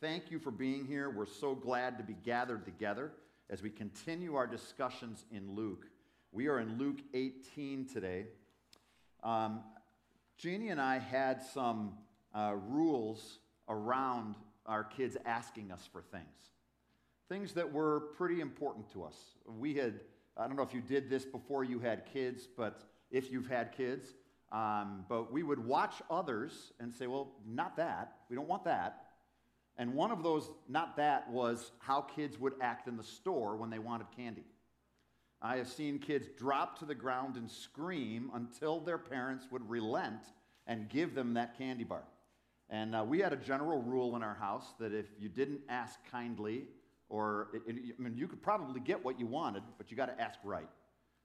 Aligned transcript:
thank 0.00 0.30
you 0.30 0.38
for 0.38 0.50
being 0.52 0.86
here. 0.86 1.10
We're 1.10 1.26
so 1.26 1.54
glad 1.54 1.98
to 1.98 2.04
be 2.04 2.14
gathered 2.24 2.64
together 2.64 3.10
as 3.50 3.62
we 3.62 3.70
continue 3.70 4.36
our 4.36 4.46
discussions 4.46 5.24
in 5.32 5.54
Luke. 5.56 5.86
We 6.30 6.46
are 6.46 6.60
in 6.60 6.78
Luke 6.78 6.98
18 7.14 7.86
today. 7.86 8.26
Um, 9.24 9.60
Jeannie 10.36 10.68
and 10.68 10.80
I 10.80 10.98
had 10.98 11.42
some 11.42 11.94
uh, 12.32 12.54
rules 12.68 13.38
around 13.68 14.36
our 14.66 14.84
kids 14.84 15.16
asking 15.26 15.72
us 15.72 15.88
for 15.90 16.02
things, 16.02 16.52
things 17.28 17.52
that 17.54 17.72
were 17.72 18.00
pretty 18.16 18.40
important 18.40 18.92
to 18.92 19.02
us. 19.02 19.16
We 19.46 19.74
had, 19.74 20.00
I 20.36 20.46
don't 20.46 20.56
know 20.56 20.62
if 20.62 20.74
you 20.74 20.80
did 20.80 21.10
this 21.10 21.24
before 21.24 21.64
you 21.64 21.80
had 21.80 22.06
kids, 22.12 22.46
but 22.56 22.82
if 23.10 23.32
you've 23.32 23.48
had 23.48 23.72
kids, 23.72 24.06
um, 24.52 25.04
but 25.08 25.32
we 25.32 25.42
would 25.42 25.58
watch 25.58 25.94
others 26.08 26.72
and 26.78 26.94
say, 26.94 27.08
well, 27.08 27.32
not 27.44 27.76
that. 27.78 28.18
We 28.30 28.36
don't 28.36 28.48
want 28.48 28.64
that. 28.64 29.07
And 29.78 29.94
one 29.94 30.10
of 30.10 30.22
those, 30.22 30.50
not 30.68 30.96
that, 30.96 31.30
was 31.30 31.70
how 31.78 32.00
kids 32.00 32.38
would 32.38 32.54
act 32.60 32.88
in 32.88 32.96
the 32.96 33.04
store 33.04 33.56
when 33.56 33.70
they 33.70 33.78
wanted 33.78 34.08
candy. 34.16 34.44
I 35.40 35.56
have 35.58 35.68
seen 35.68 36.00
kids 36.00 36.28
drop 36.36 36.78
to 36.80 36.84
the 36.84 36.96
ground 36.96 37.36
and 37.36 37.48
scream 37.48 38.30
until 38.34 38.80
their 38.80 38.98
parents 38.98 39.46
would 39.52 39.68
relent 39.70 40.22
and 40.66 40.88
give 40.88 41.14
them 41.14 41.34
that 41.34 41.56
candy 41.56 41.84
bar. 41.84 42.02
And 42.70 42.94
uh, 42.94 43.04
we 43.06 43.20
had 43.20 43.32
a 43.32 43.36
general 43.36 43.80
rule 43.80 44.16
in 44.16 44.22
our 44.22 44.34
house 44.34 44.74
that 44.80 44.92
if 44.92 45.06
you 45.18 45.28
didn't 45.28 45.60
ask 45.68 45.98
kindly, 46.10 46.64
or 47.08 47.48
I 47.68 47.72
mean, 48.02 48.14
you 48.16 48.26
could 48.26 48.42
probably 48.42 48.80
get 48.80 49.02
what 49.02 49.18
you 49.18 49.26
wanted, 49.26 49.62
but 49.78 49.90
you 49.90 49.96
got 49.96 50.06
to 50.06 50.20
ask 50.20 50.38
right. 50.44 50.68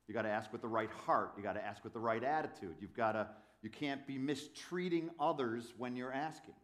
You 0.07 0.13
got 0.13 0.21
to 0.21 0.29
ask 0.29 0.51
with 0.51 0.61
the 0.61 0.67
right 0.67 0.91
heart. 0.91 1.33
You 1.35 1.43
got 1.43 1.53
to 1.53 1.65
ask 1.65 1.83
with 1.83 1.93
the 1.93 1.99
right 1.99 2.23
attitude. 2.23 2.75
You've 2.79 2.95
got 2.95 3.13
to. 3.13 3.27
You 3.61 3.69
can't 3.69 4.05
be 4.05 4.17
mistreating 4.17 5.09
others 5.19 5.73
when 5.77 5.95
you're 5.95 6.11
asking, 6.11 6.55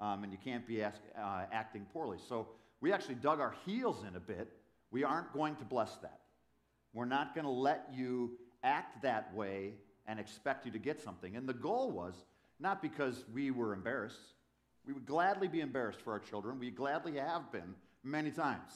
um, 0.00 0.24
and 0.24 0.32
you 0.32 0.38
can't 0.42 0.66
be 0.66 0.82
ask, 0.82 1.00
uh, 1.18 1.42
acting 1.52 1.86
poorly. 1.92 2.18
So 2.28 2.48
we 2.80 2.92
actually 2.92 3.16
dug 3.16 3.40
our 3.40 3.54
heels 3.66 4.04
in 4.08 4.16
a 4.16 4.20
bit. 4.20 4.50
We 4.90 5.04
aren't 5.04 5.32
going 5.32 5.56
to 5.56 5.64
bless 5.64 5.96
that. 5.98 6.20
We're 6.92 7.04
not 7.04 7.34
going 7.34 7.44
to 7.44 7.50
let 7.50 7.88
you 7.94 8.32
act 8.64 9.02
that 9.02 9.32
way 9.34 9.74
and 10.06 10.18
expect 10.18 10.66
you 10.66 10.72
to 10.72 10.78
get 10.78 11.00
something. 11.00 11.36
And 11.36 11.48
the 11.48 11.54
goal 11.54 11.90
was 11.90 12.14
not 12.58 12.82
because 12.82 13.24
we 13.32 13.50
were 13.50 13.72
embarrassed. 13.72 14.34
We 14.86 14.92
would 14.92 15.06
gladly 15.06 15.46
be 15.46 15.60
embarrassed 15.60 16.00
for 16.00 16.12
our 16.12 16.18
children. 16.18 16.58
We 16.58 16.70
gladly 16.70 17.16
have 17.16 17.52
been 17.52 17.74
many 18.02 18.30
times. 18.30 18.72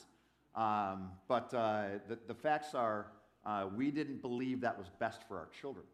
Um, 0.55 1.11
but 1.27 1.53
uh, 1.53 1.87
the, 2.09 2.19
the, 2.29 2.35
facts 2.35 2.75
are 2.75 3.09
uh, 3.45 3.67
we 3.75 3.91
didn't 3.91 4.23
believe 4.23 4.61
that 4.61 4.79
was 4.79 4.87
best 5.01 5.27
for 5.27 5.37
our 5.37 5.49
children. 5.61 5.85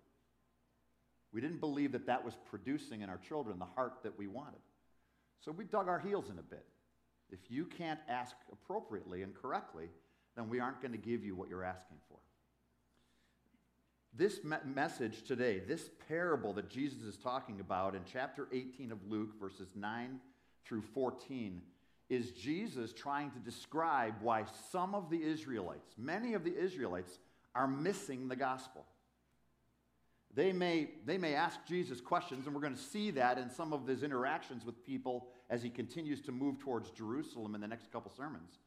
We 1.33 1.41
didn't 1.41 1.61
believe 1.61 1.93
that 1.93 2.07
that 2.07 2.23
was 2.23 2.35
producing 2.51 3.01
in 3.01 3.09
our 3.09 3.17
children 3.17 3.59
the 3.59 3.65
heart 3.65 4.03
that 4.03 4.19
we 4.19 4.27
wanted. 4.27 4.61
So 5.41 5.53
we 5.53 5.65
dug 5.65 5.89
our 5.89 5.99
heels 5.99 6.31
in 6.31 6.39
a 6.39 6.43
bit. 6.43 6.67
If 7.31 7.51
you 7.51 7.65
can't 7.65 8.01
ask 8.09 8.35
appropriately 8.53 9.23
and 9.23 9.35
correctly, 9.35 9.89
then 10.37 10.49
we 10.49 10.61
aren't 10.61 10.81
going 10.81 10.93
to 10.93 10.99
give 10.99 11.25
you 11.25 11.35
what 11.35 11.49
you're 11.49 11.65
asking 11.65 11.97
for. 12.09 12.19
This 14.13 14.43
me- 14.43 14.57
message 14.65 15.23
today, 15.23 15.61
this 15.61 15.91
parable 16.09 16.53
that 16.55 16.69
Jesus 16.69 17.03
is 17.03 17.17
talking 17.17 17.61
about 17.61 17.95
in 17.95 18.03
chapter 18.11 18.49
18 18.53 18.91
of 18.91 18.99
Luke, 19.09 19.39
verses 19.41 19.69
9 19.77 20.19
through 20.65 20.83
14, 20.83 21.63
is 22.09 22.33
Jesus 22.33 22.93
trying 22.93 23.31
to 23.31 23.39
describe 23.39 24.15
why 24.21 24.45
some 24.73 24.97
of 24.97 25.11
the 25.11 25.23
Israelites, 25.23 25.95
many 25.97 26.35
of 26.35 26.43
the 26.43 26.57
Israelites, 26.57 27.19
are 27.55 27.69
missing 27.69 28.29
the 28.29 28.37
gospel. 28.37 28.85
They 30.35 30.53
may, 30.53 30.91
they 31.05 31.19
may 31.19 31.35
ask 31.35 31.59
Jesus 31.67 32.01
questions, 32.01 32.47
and 32.47 32.55
we're 32.55 32.61
going 32.61 32.77
to 32.77 32.81
see 32.81 33.11
that 33.13 33.37
in 33.37 33.51
some 33.51 33.73
of 33.73 33.87
his 33.87 34.03
interactions 34.03 34.65
with 34.65 34.85
people 34.85 35.27
as 35.49 35.63
he 35.63 35.71
continues 35.71 36.21
to 36.23 36.33
move 36.33 36.61
towards 36.61 36.91
Jerusalem 36.91 37.55
in 37.55 37.61
the 37.61 37.67
next 37.67 37.91
couple 37.91 38.13
sermons. 38.17 38.59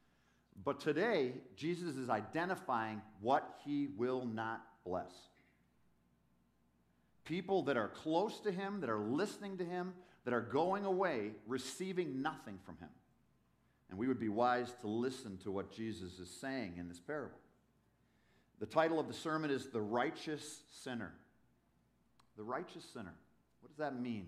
But 0.64 0.80
today, 0.80 1.34
Jesus 1.56 1.95
is 1.95 2.09
identifying 2.09 3.02
what 3.22 3.59
he 3.66 3.88
will 3.97 4.25
not 4.25 4.61
bless. 4.86 5.11
People 7.23 7.63
that 7.63 7.78
are 7.78 7.88
close 7.88 8.40
to 8.41 8.52
him, 8.52 8.81
that 8.81 8.90
are 8.90 9.00
listening 9.00 9.57
to 9.57 9.66
him, 9.66 9.94
that 10.25 10.34
are 10.34 10.41
going 10.41 10.85
away, 10.85 11.31
receiving 11.47 12.22
nothing 12.22 12.59
from 12.66 12.78
him. 12.78 12.90
And 13.90 13.97
we 13.97 14.07
would 14.07 14.19
be 14.19 14.29
wise 14.29 14.73
to 14.81 14.88
listen 14.88 15.38
to 15.44 15.52
what 15.52 15.72
Jesus 15.72 16.19
is 16.19 16.29
saying 16.29 16.73
in 16.78 16.90
this 16.90 17.00
parable. 17.00 17.38
The 18.59 18.66
title 18.66 19.00
of 19.00 19.07
the 19.07 19.13
sermon 19.13 19.50
is 19.50 19.68
The 19.68 19.81
Righteous 19.81 20.63
Sinner. 20.69 21.13
The 22.38 22.44
Righteous 22.44 22.84
Sinner. 22.94 23.14
What 23.62 23.70
does 23.70 23.78
that 23.78 24.00
mean? 24.00 24.28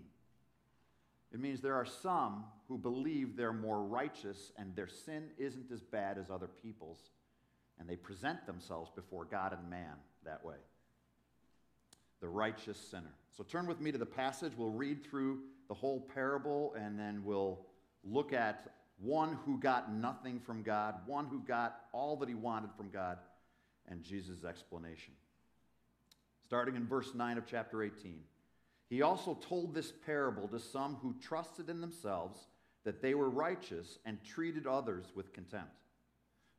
It 1.33 1.39
means 1.39 1.61
there 1.61 1.75
are 1.75 1.85
some 1.85 2.45
who 2.67 2.77
believe 2.77 3.35
they're 3.35 3.51
more 3.51 3.83
righteous 3.83 4.51
and 4.57 4.75
their 4.75 4.87
sin 4.87 5.29
isn't 5.37 5.71
as 5.71 5.81
bad 5.81 6.17
as 6.17 6.29
other 6.29 6.47
people's, 6.47 7.09
and 7.79 7.89
they 7.89 7.95
present 7.95 8.45
themselves 8.45 8.89
before 8.95 9.25
God 9.25 9.51
and 9.51 9.69
man 9.69 9.95
that 10.23 10.45
way. 10.45 10.55
The 12.21 12.29
righteous 12.29 12.77
sinner. 12.77 13.13
So 13.35 13.43
turn 13.43 13.67
with 13.67 13.81
me 13.81 13.91
to 13.91 13.97
the 13.97 14.05
passage. 14.05 14.53
We'll 14.55 14.69
read 14.69 15.03
through 15.03 15.39
the 15.67 15.73
whole 15.73 15.99
parable 15.99 16.73
and 16.79 16.97
then 16.97 17.23
we'll 17.25 17.65
look 18.03 18.31
at 18.31 18.71
one 18.97 19.37
who 19.45 19.59
got 19.59 19.93
nothing 19.93 20.39
from 20.39 20.63
God, 20.63 20.95
one 21.05 21.25
who 21.25 21.39
got 21.39 21.81
all 21.91 22.15
that 22.17 22.29
he 22.29 22.35
wanted 22.35 22.69
from 22.77 22.89
God, 22.89 23.17
and 23.89 24.01
Jesus' 24.01 24.45
explanation. 24.45 25.13
Starting 26.45 26.75
in 26.75 26.85
verse 26.85 27.15
9 27.15 27.39
of 27.39 27.47
chapter 27.47 27.81
18. 27.81 28.19
He 28.87 29.01
also 29.01 29.33
told 29.33 29.73
this 29.73 29.91
parable 29.91 30.47
to 30.47 30.59
some 30.59 30.95
who 31.01 31.15
trusted 31.19 31.69
in 31.69 31.81
themselves 31.81 32.37
that 32.83 33.01
they 33.01 33.15
were 33.15 33.29
righteous 33.29 33.97
and 34.05 34.23
treated 34.23 34.67
others 34.67 35.05
with 35.15 35.33
contempt. 35.33 35.73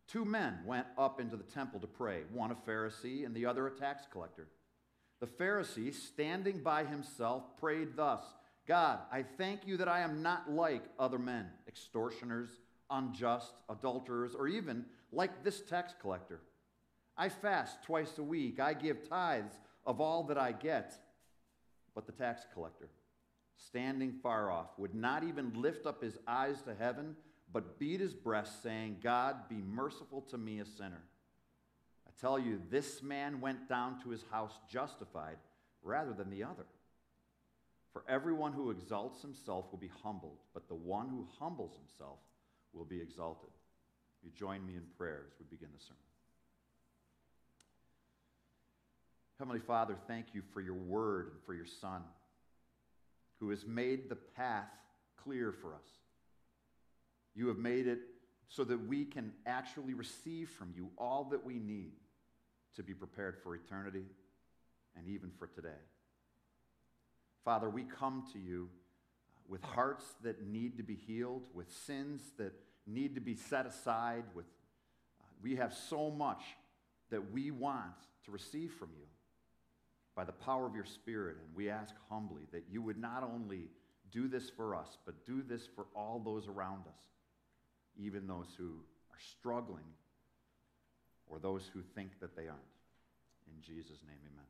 Two 0.08 0.24
men 0.24 0.58
went 0.66 0.86
up 0.98 1.20
into 1.20 1.36
the 1.36 1.44
temple 1.44 1.78
to 1.80 1.86
pray, 1.86 2.22
one 2.32 2.50
a 2.50 2.54
Pharisee 2.54 3.24
and 3.24 3.34
the 3.34 3.46
other 3.46 3.68
a 3.68 3.70
tax 3.70 4.04
collector. 4.10 4.48
The 5.20 5.26
Pharisee, 5.26 5.94
standing 5.94 6.62
by 6.62 6.84
himself, 6.84 7.56
prayed 7.58 7.96
thus 7.96 8.22
God, 8.66 8.98
I 9.12 9.22
thank 9.22 9.64
you 9.64 9.76
that 9.76 9.88
I 9.88 10.00
am 10.00 10.22
not 10.22 10.50
like 10.50 10.82
other 10.98 11.20
men, 11.20 11.46
extortioners, 11.68 12.50
unjust, 12.90 13.52
adulterers, 13.68 14.34
or 14.34 14.48
even 14.48 14.84
like 15.12 15.44
this 15.44 15.60
tax 15.60 15.94
collector. 16.00 16.40
I 17.16 17.28
fast 17.28 17.84
twice 17.84 18.18
a 18.18 18.24
week, 18.24 18.58
I 18.58 18.74
give 18.74 19.08
tithes 19.08 19.52
of 19.86 20.00
all 20.00 20.24
that 20.24 20.36
I 20.36 20.52
get. 20.52 20.94
But 21.94 22.06
the 22.06 22.12
tax 22.12 22.44
collector, 22.52 22.90
standing 23.56 24.12
far 24.22 24.50
off, 24.50 24.70
would 24.76 24.94
not 24.94 25.24
even 25.24 25.52
lift 25.54 25.86
up 25.86 26.02
his 26.02 26.18
eyes 26.26 26.60
to 26.62 26.74
heaven, 26.74 27.16
but 27.52 27.78
beat 27.78 28.00
his 28.00 28.12
breast, 28.12 28.62
saying, 28.62 28.98
God, 29.02 29.48
be 29.48 29.62
merciful 29.62 30.20
to 30.22 30.36
me, 30.36 30.60
a 30.60 30.66
sinner. 30.66 31.02
I 32.06 32.10
tell 32.20 32.38
you, 32.38 32.60
this 32.70 33.02
man 33.02 33.40
went 33.40 33.68
down 33.68 34.02
to 34.02 34.10
his 34.10 34.24
house 34.30 34.52
justified 34.70 35.38
rather 35.82 36.12
than 36.12 36.28
the 36.28 36.44
other. 36.44 36.66
For 37.92 38.04
everyone 38.08 38.52
who 38.52 38.70
exalts 38.70 39.22
himself 39.22 39.66
will 39.70 39.78
be 39.78 39.90
humbled, 40.02 40.40
but 40.52 40.68
the 40.68 40.74
one 40.74 41.08
who 41.08 41.26
humbles 41.38 41.78
himself 41.78 42.18
will 42.74 42.84
be 42.84 43.00
exalted. 43.00 43.48
You 44.22 44.30
join 44.36 44.66
me 44.66 44.74
in 44.74 44.82
prayer 44.98 45.24
as 45.28 45.38
we 45.38 45.46
begin 45.48 45.70
the 45.72 45.82
sermon. 45.82 46.05
Heavenly 49.38 49.60
Father, 49.60 49.96
thank 50.06 50.28
you 50.32 50.42
for 50.54 50.62
your 50.62 50.74
word 50.74 51.28
and 51.32 51.42
for 51.44 51.52
your 51.52 51.66
Son, 51.66 52.02
who 53.38 53.50
has 53.50 53.66
made 53.66 54.08
the 54.08 54.16
path 54.16 54.70
clear 55.22 55.52
for 55.52 55.74
us. 55.74 55.84
You 57.34 57.48
have 57.48 57.58
made 57.58 57.86
it 57.86 57.98
so 58.48 58.64
that 58.64 58.86
we 58.88 59.04
can 59.04 59.32
actually 59.44 59.92
receive 59.92 60.48
from 60.48 60.72
you 60.74 60.88
all 60.96 61.24
that 61.32 61.44
we 61.44 61.58
need 61.58 61.92
to 62.76 62.82
be 62.82 62.94
prepared 62.94 63.36
for 63.42 63.54
eternity 63.54 64.06
and 64.96 65.06
even 65.06 65.30
for 65.38 65.48
today. 65.48 65.82
Father, 67.44 67.68
we 67.68 67.82
come 67.82 68.24
to 68.32 68.38
you 68.38 68.70
with 69.46 69.62
hearts 69.62 70.04
that 70.22 70.46
need 70.46 70.78
to 70.78 70.82
be 70.82 70.94
healed, 70.94 71.42
with 71.52 71.70
sins 71.70 72.22
that 72.38 72.54
need 72.86 73.14
to 73.14 73.20
be 73.20 73.36
set 73.36 73.66
aside, 73.66 74.24
with 74.34 74.46
uh, 75.20 75.26
we 75.42 75.56
have 75.56 75.74
so 75.74 76.10
much 76.10 76.42
that 77.10 77.32
we 77.32 77.50
want 77.50 77.92
to 78.24 78.30
receive 78.30 78.72
from 78.72 78.88
you 78.96 79.06
by 80.16 80.24
the 80.24 80.32
power 80.32 80.66
of 80.66 80.74
your 80.74 80.84
Spirit. 80.84 81.36
And 81.36 81.54
we 81.54 81.70
ask 81.70 81.94
humbly 82.10 82.42
that 82.50 82.64
you 82.70 82.82
would 82.82 82.98
not 82.98 83.22
only 83.22 83.68
do 84.10 84.26
this 84.26 84.50
for 84.50 84.74
us, 84.74 84.98
but 85.04 85.24
do 85.26 85.42
this 85.42 85.68
for 85.76 85.86
all 85.94 86.20
those 86.24 86.48
around 86.48 86.86
us, 86.88 87.04
even 87.96 88.26
those 88.26 88.48
who 88.56 88.70
are 89.12 89.20
struggling 89.30 89.84
or 91.28 91.38
those 91.38 91.70
who 91.72 91.82
think 91.94 92.18
that 92.20 92.34
they 92.34 92.48
aren't. 92.48 92.60
In 93.46 93.60
Jesus' 93.60 94.02
name, 94.06 94.18
amen. 94.32 94.44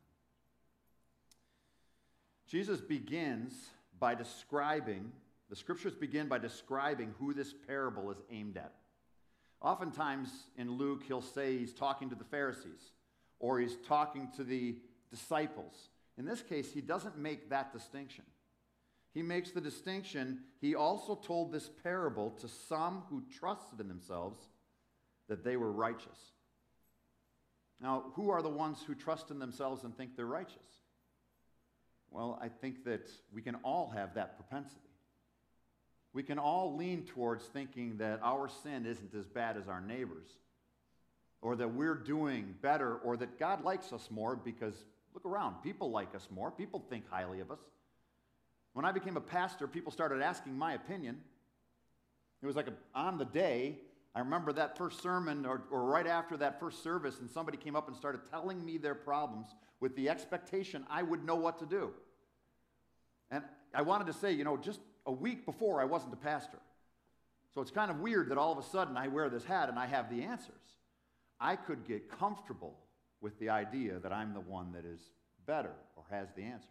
Jesus 2.47 2.81
begins 2.81 3.53
by 3.99 4.15
describing, 4.15 5.11
the 5.51 5.57
scriptures 5.57 5.95
begin 5.95 6.29
by 6.29 6.39
describing 6.39 7.13
who 7.19 7.35
this 7.35 7.53
parable 7.67 8.11
is 8.11 8.19
aimed 8.31 8.57
at. 8.57 8.73
Oftentimes 9.61 10.29
in 10.57 10.71
Luke, 10.71 11.03
he'll 11.09 11.21
say 11.21 11.59
he's 11.59 11.73
talking 11.73 12.09
to 12.11 12.15
the 12.15 12.25
Pharisees 12.25 12.93
or 13.41 13.59
he's 13.59 13.77
talking 13.89 14.29
to 14.37 14.45
the 14.45 14.77
disciples. 15.11 15.89
In 16.19 16.25
this 16.25 16.43
case, 16.43 16.73
he 16.73 16.81
doesn't 16.81 17.19
make 17.19 17.51
that 17.51 17.73
distinction. 17.73 18.25
he 19.15 19.23
makes 19.23 19.51
the 19.51 19.61
distinction. 19.63 20.41
He 20.61 20.75
also 20.75 21.15
told 21.15 21.51
this 21.51 21.71
parable 21.83 22.31
to 22.41 22.49
some 22.49 23.03
who 23.09 23.23
trusted 23.39 23.81
in 23.81 23.89
themselves 23.89 24.39
that 25.29 25.43
they 25.43 25.57
were 25.57 25.73
righteous. 25.73 26.33
Now, 27.81 28.05
who 28.15 28.31
are 28.31 28.43
the 28.43 28.49
ones 28.51 28.83
who 28.87 28.95
trust 28.95 29.31
in 29.31 29.39
themselves 29.39 29.85
and 29.85 29.97
think 29.97 30.17
they're 30.17 30.27
righteous? 30.27 30.57
Well, 32.11 32.39
I 32.43 32.49
think 32.49 32.85
that 32.85 33.11
we 33.33 33.43
can 33.43 33.57
all 33.57 33.91
have 33.95 34.15
that 34.15 34.37
propensity. 34.37 34.81
We 36.13 36.23
can 36.23 36.39
all 36.39 36.77
lean 36.77 37.05
towards 37.05 37.45
thinking 37.45 37.99
that 37.99 38.21
our 38.23 38.49
sin 38.63 38.87
isn't 38.87 39.15
as 39.15 39.27
bad 39.27 39.57
as 39.57 39.69
our 39.69 39.81
neighbor's, 39.81 40.29
or 41.43 41.57
that 41.57 41.75
we're 41.75 41.95
doing 41.95 42.55
better, 42.63 42.97
or 42.97 43.17
that 43.19 43.39
God 43.39 43.65
likes 43.65 43.93
us 43.93 44.09
more 44.11 44.37
because 44.37 44.75
look 45.17 45.25
around, 45.25 45.55
people 45.63 45.91
like 45.91 46.15
us 46.15 46.29
more, 46.31 46.51
people 46.51 46.85
think 46.91 47.09
highly 47.09 47.41
of 47.41 47.51
us. 47.51 47.59
When 48.75 48.85
I 48.85 48.93
became 48.93 49.17
a 49.17 49.21
pastor, 49.21 49.67
people 49.67 49.91
started 49.91 50.21
asking 50.21 50.57
my 50.57 50.75
opinion. 50.75 51.17
It 52.43 52.47
was 52.47 52.55
like 52.55 52.69
a, 52.69 52.75
on 52.95 53.17
the 53.17 53.25
day, 53.25 53.79
I 54.15 54.19
remember 54.19 54.53
that 54.53 54.77
first 54.77 55.03
sermon, 55.03 55.47
or, 55.47 55.63
or 55.71 55.85
right 55.85 56.07
after 56.07 56.37
that 56.37 56.61
first 56.61 56.83
service, 56.83 57.21
and 57.21 57.31
somebody 57.31 57.57
came 57.57 57.75
up 57.75 57.89
and 57.89 57.97
started 57.97 58.21
telling 58.31 58.63
me 58.63 58.77
their 58.77 58.95
problems 58.95 59.47
with 59.81 59.97
the 59.97 60.11
expectation 60.11 60.85
I 60.91 61.03
would 61.03 61.25
know 61.25 61.37
what 61.37 61.59
to 61.61 61.67
do. 61.67 61.93
And 63.31 63.43
I 63.73 63.81
wanted 63.81 64.09
to 64.09 64.13
say, 64.13 64.33
you 64.33 64.45
know, 64.45 64.59
just 64.59 64.81
a 65.07 65.13
week 65.13 65.47
before 65.47 65.81
I 65.81 65.87
wasn't 65.87 66.13
a 66.13 66.19
pastor. 66.19 66.59
So 67.55 67.63
it's 67.63 67.71
kind 67.71 67.91
of 67.91 68.01
weird 68.01 68.29
that 68.29 68.37
all 68.37 68.53
of 68.53 68.59
a 68.59 68.69
sudden 68.69 68.99
I 68.99 69.09
wear 69.09 69.31
this 69.31 69.45
hat 69.45 69.71
and 69.71 69.79
I 69.79 69.87
have 69.87 70.11
the 70.11 70.25
answers. 70.25 70.53
I 71.41 71.57
could 71.57 71.87
get 71.87 72.11
comfortable 72.11 72.77
with 73.21 73.39
the 73.39 73.51
idea 73.51 73.99
that 73.99 74.13
I'm 74.13 74.35
the 74.35 74.41
one 74.41 74.73
that 74.73 74.85
is 74.85 75.01
better 75.47 75.73
or 75.97 76.05
has 76.11 76.29
the 76.37 76.43
answers. 76.43 76.71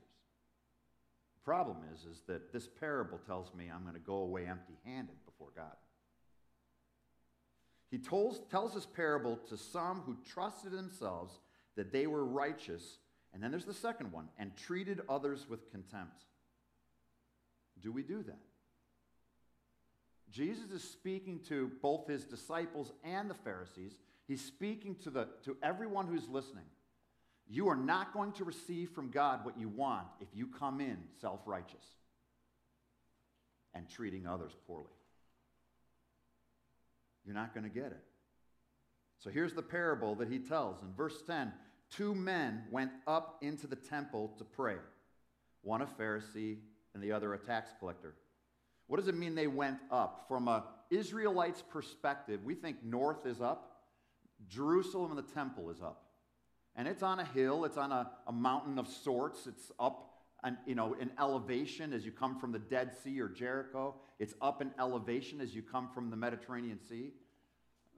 The 1.36 1.44
problem 1.44 1.78
is, 1.94 2.06
is 2.06 2.22
that 2.28 2.52
this 2.52 2.68
parable 2.68 3.20
tells 3.26 3.54
me 3.54 3.70
I'm 3.74 3.84
going 3.84 3.96
to 3.96 4.00
go 4.00 4.18
away 4.18 4.46
empty 4.46 4.78
handed 4.84 5.16
before 5.26 5.50
God. 5.56 5.76
He 7.92 7.98
tells, 7.98 8.42
tells 8.52 8.74
this 8.74 8.86
parable 8.86 9.38
to 9.50 9.58
some 9.58 10.02
who 10.02 10.18
trusted 10.28 10.72
themselves 10.72 11.40
that 11.76 11.92
they 11.92 12.08
were 12.08 12.26
righteous. 12.26 12.98
And 13.34 13.44
then 13.44 13.52
there's 13.52 13.66
the 13.66 13.74
second 13.74 14.12
one 14.12 14.30
and 14.38 14.56
treated 14.56 15.02
others 15.08 15.46
with 15.50 15.72
contempt. 15.72 16.24
Do 17.82 17.92
we 17.92 18.02
do 18.02 18.24
that? 18.24 18.40
Jesus 20.32 20.72
is 20.72 20.84
speaking 20.84 21.40
to 21.48 21.72
both 21.82 22.08
his 22.08 22.26
disciples 22.26 22.92
and 23.04 23.30
the 23.30 23.36
Pharisees. 23.36 23.94
He's 24.28 24.44
speaking 24.44 24.96
to, 25.04 25.10
the, 25.10 25.28
to 25.44 25.56
everyone 25.62 26.08
who's 26.08 26.28
listening. 26.28 26.66
You 27.48 27.70
are 27.70 27.76
not 27.76 28.14
going 28.14 28.32
to 28.34 28.44
receive 28.44 28.90
from 28.90 29.12
God 29.12 29.46
what 29.46 29.58
you 29.58 29.70
want 29.70 30.08
if 30.20 30.30
you 30.34 30.48
come 30.48 30.82
in 30.82 30.98
self 31.22 31.42
righteous 31.46 31.86
and 33.76 33.88
treating 33.88 34.26
others 34.26 34.54
poorly. 34.66 34.88
You're 37.26 37.36
not 37.36 37.54
going 37.54 37.64
to 37.64 37.70
get 37.70 37.88
it. 37.88 38.04
So 39.20 39.30
here's 39.30 39.54
the 39.54 39.62
parable 39.62 40.16
that 40.16 40.30
he 40.30 40.40
tells. 40.40 40.82
In 40.82 40.94
verse 40.94 41.22
10, 41.26 41.52
two 41.90 42.16
men 42.16 42.64
went 42.72 42.92
up 43.08 43.38
into 43.42 43.68
the 43.68 43.76
temple 43.76 44.34
to 44.38 44.44
pray, 44.44 44.76
one 45.62 45.82
a 45.82 45.86
Pharisee 45.86 46.58
and 46.94 47.04
the 47.04 47.12
other 47.12 47.34
a 47.34 47.38
tax 47.38 47.72
collector. 47.80 48.16
What 48.88 48.98
does 48.98 49.08
it 49.08 49.16
mean 49.16 49.36
they 49.36 49.48
went 49.48 49.80
up? 49.92 50.26
From 50.28 50.48
a 50.48 50.66
Israelite's 50.92 51.64
perspective, 51.64 52.42
we 52.44 52.54
think 52.54 52.84
north 52.84 53.26
is 53.26 53.42
up, 53.42 53.75
Jerusalem 54.50 55.12
and 55.12 55.18
the 55.18 55.34
temple 55.34 55.70
is 55.70 55.82
up. 55.82 56.04
And 56.76 56.88
it's 56.88 57.04
on 57.04 57.20
a 57.20 57.26
hill, 57.26 57.66
it's 57.66 57.78
on 57.78 57.92
a, 57.92 58.12
a 58.28 58.34
mountain 58.34 58.78
of 58.78 58.88
sorts, 58.88 59.48
it's 59.48 59.72
up 59.80 60.12
an, 60.44 60.58
you 60.68 60.76
know, 60.76 60.94
in 61.00 61.10
elevation 61.20 61.94
as 61.94 62.06
you 62.06 62.12
come 62.12 62.38
from 62.40 62.52
the 62.52 62.60
Dead 62.60 62.92
Sea 63.04 63.20
or 63.22 63.30
Jericho. 63.30 63.96
It's 64.20 64.36
up 64.42 64.62
in 64.62 64.72
elevation 64.80 65.42
as 65.42 65.56
you 65.56 65.62
come 65.62 65.90
from 65.94 66.10
the 66.10 66.18
Mediterranean 66.18 66.80
Sea. 66.88 67.14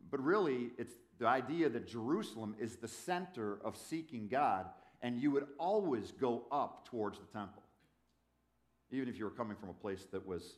But 0.09 0.23
really, 0.23 0.69
it's 0.77 0.93
the 1.19 1.27
idea 1.27 1.69
that 1.69 1.87
Jerusalem 1.87 2.55
is 2.59 2.77
the 2.77 2.87
center 2.87 3.59
of 3.65 3.75
seeking 3.75 4.27
God, 4.27 4.67
and 5.01 5.17
you 5.21 5.31
would 5.31 5.47
always 5.59 6.11
go 6.11 6.45
up 6.51 6.87
towards 6.87 7.19
the 7.19 7.25
temple, 7.25 7.63
even 8.91 9.09
if 9.09 9.17
you 9.17 9.25
were 9.25 9.31
coming 9.31 9.57
from 9.57 9.69
a 9.69 9.73
place 9.73 10.05
that 10.11 10.25
was 10.25 10.57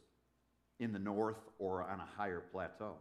in 0.80 0.94
the 0.94 1.00
north 1.00 1.39
or 1.57 1.83
on 1.83 2.00
a 2.00 2.07
higher 2.18 2.44
plateau. 2.51 2.95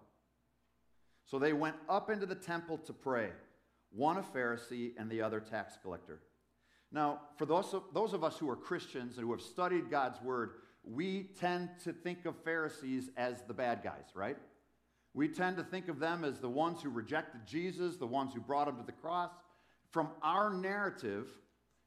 So 1.28 1.38
they 1.38 1.52
went 1.52 1.76
up 1.90 2.08
into 2.08 2.24
the 2.24 2.34
temple 2.34 2.78
to 2.78 2.92
pray, 2.94 3.28
one 3.90 4.16
a 4.16 4.22
Pharisee 4.22 4.92
and 4.96 5.10
the 5.10 5.20
other 5.20 5.40
tax 5.40 5.76
collector. 5.82 6.20
Now, 6.90 7.20
for 7.36 7.44
those 7.44 7.74
of, 7.74 7.82
those 7.92 8.14
of 8.14 8.24
us 8.24 8.38
who 8.38 8.48
are 8.48 8.56
Christians 8.56 9.18
and 9.18 9.26
who 9.26 9.32
have 9.32 9.42
studied 9.42 9.90
God's 9.90 10.22
word, 10.22 10.52
we 10.82 11.28
tend 11.38 11.68
to 11.84 11.92
think 11.92 12.24
of 12.24 12.34
Pharisees 12.44 13.10
as 13.18 13.42
the 13.46 13.52
bad 13.52 13.82
guys, 13.84 14.06
right? 14.14 14.38
We 15.12 15.28
tend 15.28 15.58
to 15.58 15.64
think 15.64 15.88
of 15.88 15.98
them 15.98 16.24
as 16.24 16.38
the 16.38 16.48
ones 16.48 16.80
who 16.80 16.88
rejected 16.88 17.42
Jesus, 17.46 17.96
the 17.96 18.06
ones 18.06 18.32
who 18.32 18.40
brought 18.40 18.66
him 18.66 18.76
to 18.76 18.86
the 18.86 18.92
cross. 18.92 19.30
From 19.90 20.08
our 20.22 20.50
narrative, 20.50 21.26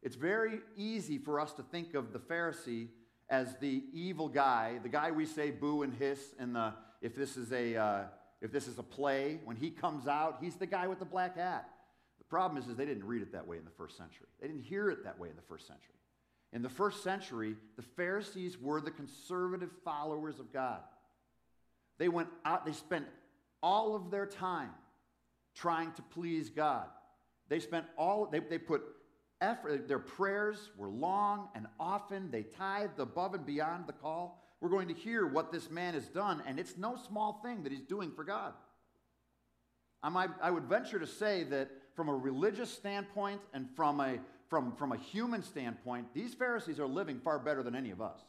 it's 0.03 0.15
very 0.15 0.59
easy 0.77 1.17
for 1.17 1.39
us 1.39 1.51
to 1.53 1.63
think 1.63 1.95
of 1.95 2.13
the 2.13 2.19
Pharisee 2.19 2.89
as 3.27 3.55
the 3.59 3.85
evil 3.91 4.27
guy, 4.27 4.79
the 4.83 4.89
guy 4.89 5.09
we 5.09 5.25
say 5.25 5.49
boo 5.49 5.81
and 5.81 5.95
hiss 5.95 6.35
in 6.39 6.53
the 6.53 6.73
if 7.01 7.15
this 7.15 7.38
is 7.38 7.51
a 7.51 7.75
uh, 7.75 8.03
if 8.41 8.51
this 8.51 8.67
is 8.67 8.79
a 8.79 8.83
play, 8.83 9.39
when 9.45 9.55
he 9.55 9.69
comes 9.69 10.07
out, 10.07 10.38
he's 10.41 10.55
the 10.55 10.65
guy 10.65 10.88
with 10.88 10.99
the 10.99 11.05
black 11.05 11.38
hat. 11.38 11.69
The 12.17 12.25
problem 12.25 12.61
is, 12.61 12.67
is 12.67 12.75
they 12.75 12.85
didn't 12.85 13.05
read 13.05 13.21
it 13.21 13.31
that 13.33 13.47
way 13.47 13.57
in 13.57 13.65
the 13.65 13.71
first 13.71 13.97
century. 13.97 14.27
They 14.39 14.47
didn't 14.47 14.63
hear 14.63 14.89
it 14.89 15.03
that 15.03 15.19
way 15.19 15.29
in 15.29 15.35
the 15.35 15.41
first 15.43 15.67
century. 15.67 15.95
In 16.53 16.61
the 16.61 16.69
first 16.69 17.03
century, 17.03 17.55
the 17.77 17.81
Pharisees 17.81 18.59
were 18.59 18.81
the 18.81 18.91
conservative 18.91 19.69
followers 19.85 20.39
of 20.39 20.51
God. 20.51 20.81
They 21.97 22.09
went 22.09 22.29
out, 22.43 22.65
they 22.65 22.73
spent 22.73 23.05
all 23.61 23.95
of 23.95 24.09
their 24.09 24.25
time 24.25 24.71
trying 25.55 25.91
to 25.93 26.01
please 26.01 26.49
God. 26.49 26.88
They 27.47 27.59
spent 27.59 27.85
all, 27.97 28.25
they, 28.25 28.39
they 28.39 28.57
put 28.57 28.81
effort, 29.39 29.88
their 29.88 29.99
prayers 29.99 30.71
were 30.77 30.89
long 30.89 31.49
and 31.53 31.67
often. 31.79 32.31
They 32.31 32.43
tithed 32.43 32.99
above 32.99 33.33
and 33.33 33.45
beyond 33.45 33.88
the 33.88 33.93
call. 33.93 34.40
We're 34.62 34.69
going 34.69 34.88
to 34.88 34.94
hear 34.94 35.25
what 35.25 35.52
this 35.52 35.69
man 35.69 35.96
has 35.96 36.08
done, 36.08 36.42
and 36.48 36.60
it's 36.60 36.78
no 36.78 36.96
small 37.08 37.42
thing 37.44 37.63
that 37.63 37.72
he's 37.72 37.81
doing 37.81 38.12
for 38.12 38.24
God. 38.24 38.54
I, 40.04 40.50
would 40.50 40.63
venture 40.63 41.00
to 41.00 41.08
say 41.08 41.44
that 41.46 41.69
from 41.96 42.10
a 42.10 42.13
religious 42.13 42.72
standpoint 42.72 43.42
and 43.54 43.68
from 43.75 44.00
a, 44.00 44.19
from, 44.50 44.72
from 44.75 44.92
a 44.92 44.98
human 44.98 45.44
standpoint, 45.44 46.13
these 46.13 46.34
Pharisees 46.34 46.80
are 46.80 46.88
living 46.88 47.19
far 47.19 47.38
better 47.38 47.62
than 47.62 47.75
any 47.75 47.92
of 47.92 48.02
us. 48.02 48.19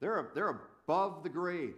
They're, 0.00 0.28
they're 0.34 0.60
above 0.86 1.22
the 1.22 1.30
grade. 1.30 1.74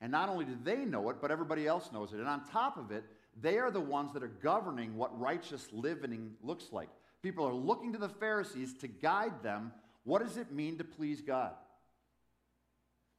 And 0.00 0.10
not 0.10 0.30
only 0.30 0.46
do 0.46 0.56
they 0.62 0.84
know 0.86 1.10
it, 1.10 1.16
but 1.20 1.30
everybody 1.30 1.66
else 1.66 1.90
knows 1.92 2.12
it. 2.14 2.20
And 2.20 2.28
on 2.28 2.46
top 2.46 2.78
of 2.78 2.90
it, 2.90 3.04
they 3.38 3.58
are 3.58 3.70
the 3.70 3.80
ones 3.80 4.14
that 4.14 4.22
are 4.22 4.28
governing 4.28 4.96
what 4.96 5.18
righteous 5.18 5.68
living 5.72 6.32
looks 6.42 6.68
like. 6.72 6.88
People 7.22 7.46
are 7.46 7.52
looking 7.52 7.92
to 7.92 7.98
the 7.98 8.08
Pharisees 8.08 8.72
to 8.78 8.88
guide 8.88 9.42
them. 9.42 9.72
What 10.04 10.22
does 10.22 10.36
it 10.36 10.52
mean 10.52 10.78
to 10.78 10.84
please 10.84 11.20
God? 11.20 11.52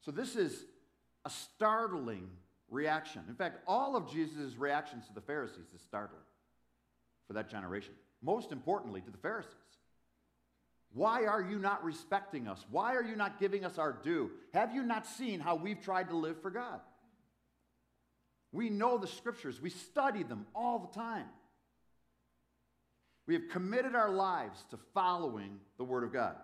So, 0.01 0.11
this 0.11 0.35
is 0.35 0.65
a 1.25 1.29
startling 1.29 2.27
reaction. 2.69 3.21
In 3.29 3.35
fact, 3.35 3.59
all 3.67 3.95
of 3.95 4.11
Jesus' 4.11 4.55
reactions 4.57 5.05
to 5.07 5.13
the 5.13 5.21
Pharisees 5.21 5.67
is 5.75 5.81
startling 5.81 6.23
for 7.27 7.33
that 7.33 7.49
generation. 7.49 7.93
Most 8.21 8.51
importantly, 8.51 9.01
to 9.01 9.11
the 9.11 9.17
Pharisees. 9.17 9.53
Why 10.93 11.25
are 11.25 11.41
you 11.41 11.57
not 11.57 11.83
respecting 11.83 12.47
us? 12.47 12.65
Why 12.69 12.95
are 12.95 13.03
you 13.03 13.15
not 13.15 13.39
giving 13.39 13.63
us 13.63 13.77
our 13.77 13.93
due? 13.93 14.31
Have 14.53 14.75
you 14.75 14.83
not 14.83 15.07
seen 15.07 15.39
how 15.39 15.55
we've 15.55 15.81
tried 15.81 16.09
to 16.09 16.17
live 16.17 16.41
for 16.41 16.51
God? 16.51 16.81
We 18.51 18.69
know 18.69 18.97
the 18.97 19.07
scriptures, 19.07 19.61
we 19.61 19.69
study 19.69 20.23
them 20.23 20.45
all 20.53 20.79
the 20.79 20.99
time. 20.99 21.27
We 23.27 23.35
have 23.35 23.47
committed 23.49 23.95
our 23.95 24.09
lives 24.09 24.65
to 24.71 24.79
following 24.93 25.59
the 25.77 25.85
Word 25.85 26.03
of 26.03 26.11
God. 26.11 26.35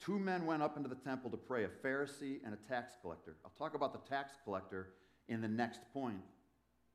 Two 0.00 0.18
men 0.18 0.46
went 0.46 0.62
up 0.62 0.76
into 0.76 0.88
the 0.88 0.94
temple 0.94 1.30
to 1.30 1.36
pray, 1.36 1.64
a 1.64 1.68
Pharisee 1.68 2.38
and 2.44 2.54
a 2.54 2.68
tax 2.68 2.94
collector. 3.02 3.36
I'll 3.44 3.52
talk 3.58 3.74
about 3.74 3.92
the 3.92 4.10
tax 4.10 4.32
collector 4.44 4.88
in 5.28 5.42
the 5.42 5.48
next 5.48 5.80
point 5.92 6.22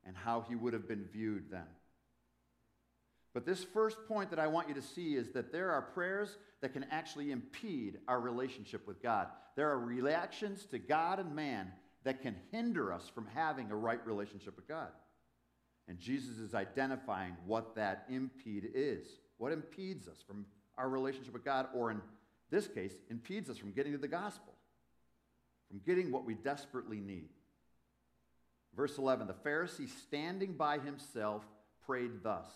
and 0.05 0.15
how 0.15 0.43
he 0.47 0.55
would 0.55 0.73
have 0.73 0.87
been 0.87 1.05
viewed 1.11 1.51
then. 1.51 1.67
But 3.33 3.45
this 3.45 3.63
first 3.63 3.97
point 4.07 4.29
that 4.29 4.39
I 4.39 4.47
want 4.47 4.69
you 4.69 4.73
to 4.75 4.81
see 4.81 5.15
is 5.15 5.31
that 5.31 5.51
there 5.51 5.71
are 5.71 5.81
prayers 5.81 6.37
that 6.61 6.73
can 6.73 6.85
actually 6.89 7.31
impede 7.31 7.99
our 8.07 8.19
relationship 8.19 8.87
with 8.87 9.03
God. 9.03 9.27
There 9.55 9.69
are 9.69 9.77
reactions 9.77 10.65
to 10.71 10.79
God 10.79 11.19
and 11.19 11.35
man 11.35 11.71
that 12.05 12.21
can 12.21 12.35
hinder 12.51 12.93
us 12.93 13.11
from 13.13 13.27
having 13.33 13.71
a 13.71 13.75
right 13.75 13.99
relationship 14.05 14.55
with 14.55 14.67
God. 14.67 14.87
And 15.87 15.99
Jesus 15.99 16.37
is 16.37 16.55
identifying 16.55 17.35
what 17.45 17.75
that 17.75 18.05
impede 18.09 18.69
is. 18.73 19.05
What 19.37 19.51
impedes 19.51 20.07
us 20.07 20.23
from 20.25 20.45
our 20.77 20.89
relationship 20.89 21.33
with 21.33 21.45
God, 21.45 21.67
or 21.75 21.91
in 21.91 22.01
this 22.49 22.67
case, 22.67 22.93
impedes 23.09 23.49
us 23.49 23.57
from 23.57 23.71
getting 23.71 23.91
to 23.93 23.97
the 23.97 24.07
gospel, 24.07 24.53
from 25.69 25.81
getting 25.85 26.11
what 26.11 26.25
we 26.25 26.35
desperately 26.35 26.99
need. 26.99 27.29
Verse 28.75 28.97
11 28.97 29.27
The 29.27 29.33
Pharisee, 29.33 29.89
standing 29.89 30.53
by 30.53 30.79
himself, 30.79 31.43
prayed 31.85 32.23
thus 32.23 32.47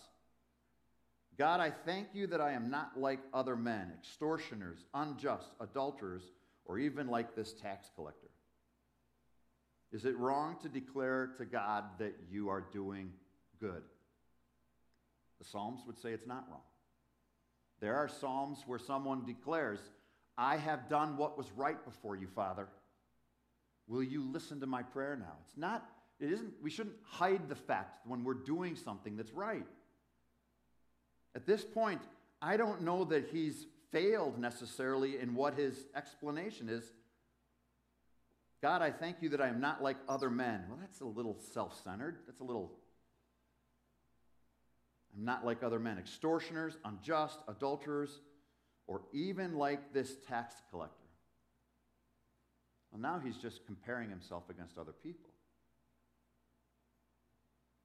God, 1.38 1.60
I 1.60 1.70
thank 1.70 2.08
you 2.12 2.26
that 2.26 2.40
I 2.42 2.52
am 2.52 2.70
not 2.70 3.00
like 3.00 3.20
other 3.32 3.56
men, 3.56 3.92
extortioners, 3.98 4.84
unjust, 4.92 5.48
adulterers, 5.58 6.22
or 6.66 6.78
even 6.78 7.08
like 7.08 7.34
this 7.34 7.54
tax 7.54 7.90
collector. 7.94 8.28
Is 9.90 10.04
it 10.04 10.18
wrong 10.18 10.56
to 10.62 10.68
declare 10.68 11.30
to 11.38 11.44
God 11.44 11.84
that 11.98 12.14
you 12.30 12.50
are 12.50 12.60
doing 12.72 13.10
good? 13.58 13.82
The 15.38 15.46
Psalms 15.46 15.80
would 15.86 15.98
say 15.98 16.12
it's 16.12 16.26
not 16.26 16.46
wrong. 16.50 16.60
There 17.80 17.96
are 17.96 18.08
Psalms 18.08 18.58
where 18.66 18.78
someone 18.78 19.24
declares, 19.24 19.80
I 20.36 20.56
have 20.56 20.88
done 20.88 21.16
what 21.16 21.36
was 21.36 21.50
right 21.56 21.82
before 21.84 22.16
you, 22.16 22.26
Father. 22.26 22.68
Will 23.88 24.02
you 24.02 24.22
listen 24.22 24.60
to 24.60 24.66
my 24.66 24.82
prayer 24.82 25.16
now? 25.16 25.32
It's 25.46 25.56
not, 25.56 25.86
it 26.20 26.30
isn't, 26.30 26.52
we 26.62 26.70
shouldn't 26.70 26.96
hide 27.02 27.48
the 27.48 27.54
fact 27.54 28.06
when 28.06 28.22
we're 28.22 28.34
doing 28.34 28.76
something 28.76 29.16
that's 29.16 29.32
right. 29.32 29.66
At 31.34 31.46
this 31.46 31.64
point, 31.64 32.00
I 32.42 32.56
don't 32.56 32.82
know 32.82 33.04
that 33.04 33.28
he's 33.32 33.66
failed 33.92 34.38
necessarily 34.38 35.18
in 35.18 35.34
what 35.34 35.54
his 35.54 35.86
explanation 35.94 36.68
is. 36.68 36.84
God, 38.62 38.82
I 38.82 38.90
thank 38.90 39.16
you 39.22 39.30
that 39.30 39.40
I 39.40 39.48
am 39.48 39.60
not 39.60 39.82
like 39.82 39.96
other 40.08 40.30
men. 40.30 40.64
Well, 40.68 40.78
that's 40.80 41.00
a 41.00 41.06
little 41.06 41.36
self 41.52 41.82
centered. 41.82 42.18
That's 42.26 42.40
a 42.40 42.44
little. 42.44 42.72
I'm 45.16 45.24
not 45.24 45.44
like 45.44 45.62
other 45.62 45.78
men, 45.78 45.98
extortioners, 45.98 46.76
unjust, 46.84 47.38
adulterers, 47.48 48.20
or 48.86 49.02
even 49.12 49.56
like 49.56 49.92
this 49.92 50.16
tax 50.28 50.54
collector. 50.70 50.94
Well, 52.90 53.00
now 53.00 53.20
he's 53.24 53.36
just 53.36 53.66
comparing 53.66 54.10
himself 54.10 54.44
against 54.50 54.78
other 54.78 54.92
people. 54.92 55.30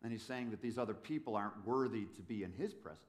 And 0.03 0.11
he's 0.11 0.23
saying 0.23 0.51
that 0.51 0.61
these 0.61 0.77
other 0.77 0.93
people 0.93 1.35
aren't 1.35 1.65
worthy 1.65 2.05
to 2.15 2.21
be 2.21 2.43
in 2.43 2.51
his 2.51 2.73
presence 2.73 3.05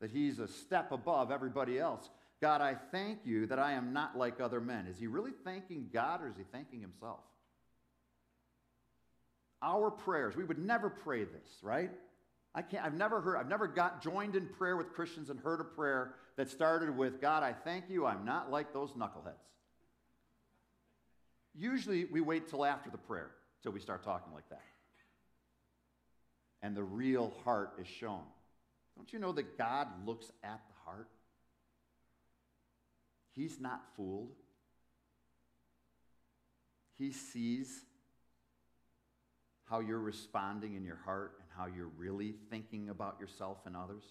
that 0.00 0.10
he's 0.10 0.38
a 0.38 0.48
step 0.48 0.92
above 0.92 1.30
everybody 1.30 1.78
else. 1.78 2.10
God, 2.40 2.60
I 2.60 2.74
thank 2.74 3.20
you 3.24 3.46
that 3.46 3.58
I 3.58 3.72
am 3.72 3.92
not 3.92 4.16
like 4.16 4.40
other 4.40 4.60
men. 4.60 4.86
Is 4.86 4.98
he 4.98 5.06
really 5.06 5.32
thanking 5.44 5.88
God 5.92 6.22
or 6.22 6.28
is 6.28 6.36
he 6.36 6.44
thanking 6.52 6.80
himself? 6.80 7.20
Our 9.62 9.90
prayers, 9.90 10.36
we 10.36 10.44
would 10.44 10.58
never 10.58 10.90
pray 10.90 11.24
this, 11.24 11.58
right? 11.62 11.90
I 12.54 12.62
can't, 12.62 12.84
I've 12.84 12.94
never 12.94 13.20
heard, 13.20 13.36
I've 13.36 13.48
never 13.48 13.66
got 13.66 14.02
joined 14.02 14.36
in 14.36 14.46
prayer 14.46 14.76
with 14.76 14.92
Christians 14.92 15.30
and 15.30 15.38
heard 15.40 15.60
a 15.60 15.64
prayer 15.64 16.14
that 16.36 16.48
started 16.50 16.96
with, 16.96 17.20
God, 17.20 17.42
I 17.42 17.52
thank 17.52 17.90
you, 17.90 18.06
I'm 18.06 18.24
not 18.24 18.50
like 18.50 18.72
those 18.72 18.90
knuckleheads. 18.92 19.34
Usually 21.54 22.04
we 22.04 22.20
wait 22.20 22.48
till 22.48 22.64
after 22.64 22.90
the 22.90 22.98
prayer 22.98 23.30
till 23.62 23.72
we 23.72 23.80
start 23.80 24.04
talking 24.04 24.32
like 24.32 24.48
that. 24.50 24.62
And 26.62 26.76
the 26.76 26.82
real 26.82 27.32
heart 27.44 27.72
is 27.80 27.86
shown. 27.86 28.22
Don't 28.96 29.12
you 29.12 29.18
know 29.18 29.32
that 29.32 29.58
God 29.58 29.88
looks 30.06 30.30
at 30.42 30.60
the 30.66 30.74
heart? 30.84 31.08
He's 33.34 33.60
not 33.60 33.82
fooled. 33.96 34.32
He 36.98 37.12
sees 37.12 37.82
how 39.66 39.80
you're 39.80 39.98
responding 39.98 40.74
in 40.74 40.84
your 40.84 40.98
heart 41.04 41.34
and 41.40 41.48
how 41.56 41.66
you're 41.66 41.90
really 41.96 42.34
thinking 42.50 42.88
about 42.88 43.18
yourself 43.20 43.58
and 43.66 43.76
others. 43.76 44.04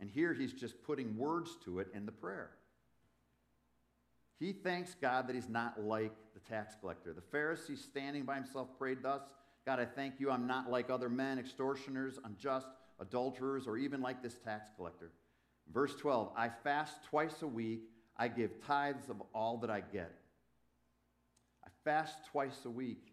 And 0.00 0.10
here 0.10 0.34
he's 0.34 0.52
just 0.52 0.82
putting 0.82 1.16
words 1.16 1.56
to 1.64 1.78
it 1.78 1.88
in 1.94 2.06
the 2.06 2.12
prayer. 2.12 2.50
He 4.38 4.52
thanks 4.52 4.96
God 5.00 5.28
that 5.28 5.34
he's 5.34 5.48
not 5.48 5.80
like 5.80 6.12
the 6.34 6.40
tax 6.40 6.74
collector. 6.80 7.12
The 7.12 7.36
Pharisee 7.36 7.78
standing 7.78 8.24
by 8.24 8.34
himself 8.34 8.68
prayed 8.78 9.02
thus 9.02 9.22
God, 9.64 9.78
I 9.78 9.84
thank 9.84 10.18
you, 10.18 10.28
I'm 10.28 10.48
not 10.48 10.68
like 10.68 10.90
other 10.90 11.08
men, 11.08 11.38
extortioners, 11.38 12.18
unjust 12.24 12.66
adulterers, 12.98 13.68
or 13.68 13.76
even 13.76 14.00
like 14.02 14.20
this 14.20 14.36
tax 14.44 14.70
collector. 14.76 15.12
Verse 15.72 15.94
12 15.94 16.32
I 16.36 16.48
fast 16.48 17.04
twice 17.04 17.42
a 17.42 17.46
week, 17.46 17.82
I 18.16 18.28
give 18.28 18.50
tithes 18.66 19.08
of 19.08 19.22
all 19.32 19.58
that 19.58 19.70
I 19.70 19.80
get. 19.80 20.12
I 21.64 21.68
fast 21.84 22.16
twice 22.32 22.64
a 22.64 22.70
week. 22.70 23.11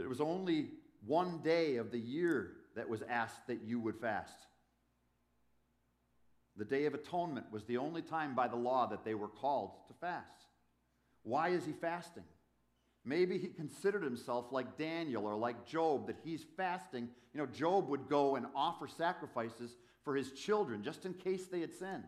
There 0.00 0.08
was 0.08 0.20
only 0.20 0.68
one 1.06 1.38
day 1.38 1.76
of 1.76 1.90
the 1.90 1.98
year 1.98 2.52
that 2.74 2.88
was 2.88 3.02
asked 3.08 3.46
that 3.46 3.62
you 3.62 3.80
would 3.80 3.96
fast. 3.96 4.46
The 6.56 6.64
Day 6.64 6.84
of 6.84 6.94
Atonement 6.94 7.46
was 7.50 7.64
the 7.64 7.78
only 7.78 8.02
time 8.02 8.34
by 8.34 8.48
the 8.48 8.56
law 8.56 8.86
that 8.86 9.04
they 9.04 9.14
were 9.14 9.28
called 9.28 9.72
to 9.88 9.94
fast. 9.94 10.46
Why 11.22 11.48
is 11.48 11.64
he 11.64 11.72
fasting? 11.72 12.24
Maybe 13.04 13.38
he 13.38 13.48
considered 13.48 14.02
himself 14.02 14.46
like 14.50 14.76
Daniel 14.76 15.26
or 15.26 15.36
like 15.36 15.66
Job, 15.66 16.08
that 16.08 16.16
he's 16.24 16.44
fasting. 16.56 17.08
You 17.32 17.40
know, 17.40 17.46
Job 17.46 17.88
would 17.88 18.08
go 18.08 18.36
and 18.36 18.46
offer 18.54 18.88
sacrifices 18.88 19.76
for 20.04 20.14
his 20.14 20.32
children 20.32 20.82
just 20.82 21.06
in 21.06 21.14
case 21.14 21.46
they 21.46 21.60
had 21.60 21.72
sinned. 21.74 22.04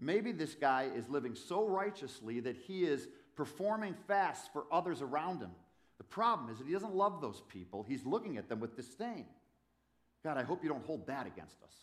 Maybe 0.00 0.32
this 0.32 0.54
guy 0.54 0.88
is 0.94 1.08
living 1.08 1.34
so 1.34 1.66
righteously 1.66 2.40
that 2.40 2.56
he 2.56 2.84
is 2.84 3.08
performing 3.36 3.94
fasts 4.08 4.48
for 4.52 4.64
others 4.72 5.02
around 5.02 5.40
him. 5.40 5.50
The 5.98 6.04
problem 6.04 6.50
is 6.50 6.58
that 6.58 6.66
he 6.66 6.72
doesn't 6.72 6.94
love 6.94 7.20
those 7.20 7.42
people. 7.48 7.82
He's 7.82 8.04
looking 8.04 8.36
at 8.36 8.48
them 8.48 8.60
with 8.60 8.76
disdain. 8.76 9.26
God, 10.22 10.36
I 10.36 10.42
hope 10.42 10.62
you 10.62 10.68
don't 10.68 10.84
hold 10.84 11.06
that 11.06 11.26
against 11.26 11.62
us. 11.62 11.74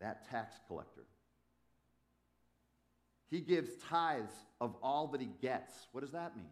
That 0.00 0.28
tax 0.28 0.54
collector 0.68 1.06
he 3.30 3.40
gives 3.40 3.70
tithes 3.88 4.32
of 4.60 4.74
all 4.82 5.08
that 5.08 5.20
he 5.20 5.30
gets. 5.42 5.72
What 5.92 6.02
does 6.02 6.12
that 6.12 6.36
mean? 6.36 6.46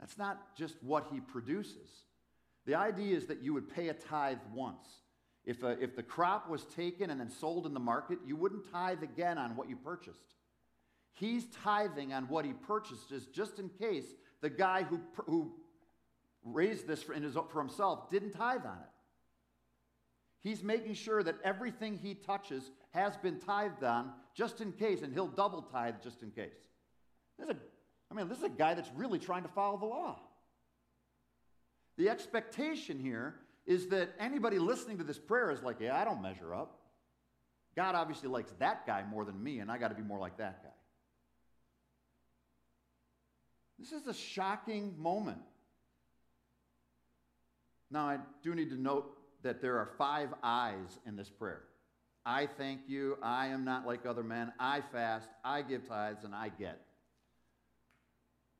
That's 0.00 0.18
not 0.18 0.56
just 0.56 0.74
what 0.82 1.06
he 1.12 1.20
produces. 1.20 1.90
The 2.66 2.74
idea 2.74 3.16
is 3.16 3.26
that 3.26 3.42
you 3.42 3.54
would 3.54 3.72
pay 3.72 3.88
a 3.88 3.94
tithe 3.94 4.38
once. 4.52 4.84
If, 5.44 5.62
a, 5.62 5.80
if 5.82 5.94
the 5.94 6.02
crop 6.02 6.50
was 6.50 6.64
taken 6.64 7.10
and 7.10 7.20
then 7.20 7.30
sold 7.30 7.66
in 7.66 7.74
the 7.74 7.80
market, 7.80 8.18
you 8.26 8.34
wouldn't 8.34 8.70
tithe 8.72 9.02
again 9.02 9.38
on 9.38 9.54
what 9.54 9.68
you 9.68 9.76
purchased. 9.76 10.34
He's 11.16 11.46
tithing 11.64 12.12
on 12.12 12.28
what 12.28 12.44
he 12.44 12.52
purchases 12.52 13.26
just 13.26 13.58
in 13.58 13.70
case 13.70 14.04
the 14.42 14.50
guy 14.50 14.82
who, 14.82 15.00
who 15.24 15.54
raised 16.44 16.86
this 16.86 17.02
for, 17.02 17.14
his, 17.14 17.34
for 17.50 17.58
himself 17.58 18.10
didn't 18.10 18.32
tithe 18.32 18.66
on 18.66 18.76
it. 18.76 18.90
He's 20.42 20.62
making 20.62 20.92
sure 20.92 21.22
that 21.22 21.36
everything 21.42 21.96
he 21.96 22.14
touches 22.14 22.70
has 22.90 23.16
been 23.16 23.40
tithed 23.40 23.82
on 23.82 24.12
just 24.34 24.60
in 24.60 24.72
case, 24.72 25.00
and 25.00 25.12
he'll 25.14 25.26
double 25.26 25.62
tithe 25.62 25.94
just 26.02 26.22
in 26.22 26.30
case. 26.30 26.52
This 27.38 27.48
is 27.48 27.54
a, 27.54 27.58
I 28.10 28.14
mean, 28.14 28.28
this 28.28 28.38
is 28.38 28.44
a 28.44 28.50
guy 28.50 28.74
that's 28.74 28.90
really 28.94 29.18
trying 29.18 29.42
to 29.44 29.48
follow 29.48 29.78
the 29.78 29.86
law. 29.86 30.18
The 31.96 32.10
expectation 32.10 33.00
here 33.00 33.36
is 33.64 33.88
that 33.88 34.10
anybody 34.20 34.58
listening 34.58 34.98
to 34.98 35.04
this 35.04 35.18
prayer 35.18 35.50
is 35.50 35.62
like, 35.62 35.80
yeah, 35.80 35.98
I 35.98 36.04
don't 36.04 36.20
measure 36.20 36.54
up. 36.54 36.78
God 37.74 37.94
obviously 37.94 38.28
likes 38.28 38.52
that 38.58 38.86
guy 38.86 39.02
more 39.10 39.24
than 39.24 39.42
me, 39.42 39.60
and 39.60 39.70
I 39.70 39.78
got 39.78 39.88
to 39.88 39.94
be 39.94 40.02
more 40.02 40.18
like 40.18 40.36
that 40.36 40.62
guy. 40.62 40.70
This 43.78 43.92
is 43.92 44.06
a 44.06 44.14
shocking 44.14 44.94
moment. 44.98 45.38
Now, 47.90 48.08
I 48.08 48.18
do 48.42 48.54
need 48.54 48.70
to 48.70 48.80
note 48.80 49.16
that 49.42 49.60
there 49.60 49.78
are 49.78 49.90
five 49.98 50.30
I's 50.42 50.98
in 51.06 51.16
this 51.16 51.30
prayer. 51.30 51.62
I 52.24 52.46
thank 52.46 52.80
you. 52.88 53.16
I 53.22 53.48
am 53.48 53.64
not 53.64 53.86
like 53.86 54.04
other 54.04 54.24
men. 54.24 54.52
I 54.58 54.80
fast. 54.80 55.28
I 55.44 55.62
give 55.62 55.86
tithes, 55.86 56.24
and 56.24 56.34
I 56.34 56.48
get. 56.48 56.80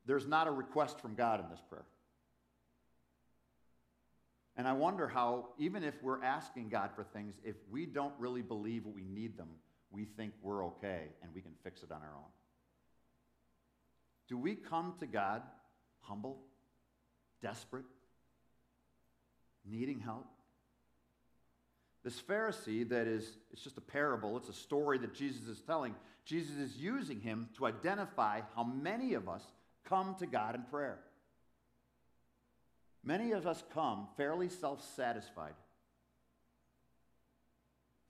There's 0.05 0.25
not 0.25 0.47
a 0.47 0.51
request 0.51 1.01
from 1.01 1.15
God 1.15 1.43
in 1.43 1.49
this 1.49 1.59
prayer. 1.67 1.85
And 4.55 4.67
I 4.67 4.73
wonder 4.73 5.07
how, 5.07 5.49
even 5.59 5.83
if 5.83 5.93
we're 6.01 6.23
asking 6.23 6.69
God 6.69 6.91
for 6.95 7.03
things, 7.03 7.35
if 7.43 7.55
we 7.69 7.85
don't 7.85 8.13
really 8.17 8.41
believe 8.41 8.85
we 8.85 9.03
need 9.03 9.37
them, 9.37 9.49
we 9.91 10.05
think 10.05 10.33
we're 10.41 10.65
okay 10.65 11.09
and 11.21 11.31
we 11.35 11.41
can 11.41 11.51
fix 11.63 11.83
it 11.83 11.91
on 11.91 12.01
our 12.01 12.15
own. 12.15 12.31
Do 14.27 14.37
we 14.37 14.55
come 14.55 14.93
to 14.99 15.07
God 15.07 15.41
humble, 16.01 16.39
desperate, 17.41 17.85
needing 19.65 19.99
help? 19.99 20.27
This 22.03 22.21
Pharisee 22.21 22.87
that 22.89 23.07
is, 23.07 23.37
it's 23.51 23.61
just 23.61 23.77
a 23.77 23.81
parable, 23.81 24.37
it's 24.37 24.49
a 24.49 24.53
story 24.53 24.97
that 24.99 25.13
Jesus 25.13 25.47
is 25.47 25.61
telling. 25.61 25.95
Jesus 26.25 26.55
is 26.57 26.77
using 26.77 27.19
him 27.19 27.49
to 27.57 27.65
identify 27.65 28.41
how 28.55 28.63
many 28.63 29.13
of 29.13 29.27
us 29.27 29.43
come 29.85 30.15
to 30.19 30.25
God 30.25 30.55
in 30.55 30.61
prayer. 30.63 30.99
Many 33.03 33.31
of 33.31 33.47
us 33.47 33.63
come 33.73 34.07
fairly 34.17 34.49
self 34.49 34.83
satisfied, 34.95 35.53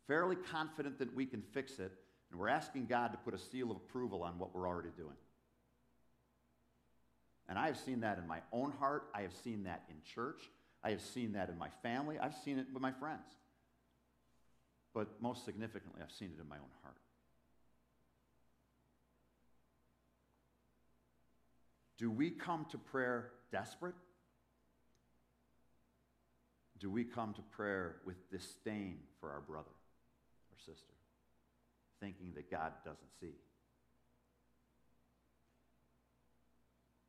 fairly 0.07 0.35
confident 0.35 0.97
that 0.99 1.15
we 1.15 1.25
can 1.25 1.41
fix 1.41 1.77
it, 1.77 1.91
and 2.31 2.39
we're 2.39 2.49
asking 2.49 2.87
God 2.87 3.11
to 3.11 3.17
put 3.19 3.35
a 3.35 3.37
seal 3.37 3.69
of 3.69 3.77
approval 3.77 4.23
on 4.23 4.39
what 4.39 4.55
we're 4.55 4.67
already 4.67 4.89
doing. 4.97 5.15
And 7.49 7.57
I 7.57 7.67
have 7.67 7.77
seen 7.77 8.01
that 8.01 8.17
in 8.17 8.27
my 8.27 8.39
own 8.51 8.71
heart. 8.71 9.07
I 9.15 9.21
have 9.21 9.33
seen 9.43 9.63
that 9.63 9.83
in 9.89 9.95
church. 10.03 10.41
I 10.83 10.91
have 10.91 11.01
seen 11.01 11.33
that 11.33 11.49
in 11.49 11.57
my 11.57 11.69
family. 11.81 12.19
I've 12.19 12.35
seen 12.43 12.59
it 12.59 12.67
with 12.73 12.81
my 12.81 12.91
friends 12.91 13.23
but 14.97 15.21
most 15.21 15.45
significantly, 15.45 16.01
I've 16.03 16.11
seen 16.11 16.31
it 16.35 16.41
in 16.41 16.49
my 16.49 16.55
own 16.55 16.71
heart. 16.81 16.97
Do 21.99 22.09
we 22.09 22.31
come 22.31 22.65
to 22.71 22.79
prayer 22.79 23.29
desperate? 23.51 23.93
do 26.79 26.91
we 26.91 27.03
come 27.03 27.33
to 27.33 27.41
prayer 27.41 27.95
with 28.05 28.29
disdain 28.29 28.97
for 29.19 29.31
our 29.31 29.41
brother 29.41 29.65
or 30.51 30.57
sister, 30.59 30.93
thinking 31.99 32.33
that 32.35 32.51
God 32.51 32.71
doesn't 32.85 33.09
see? 33.19 33.33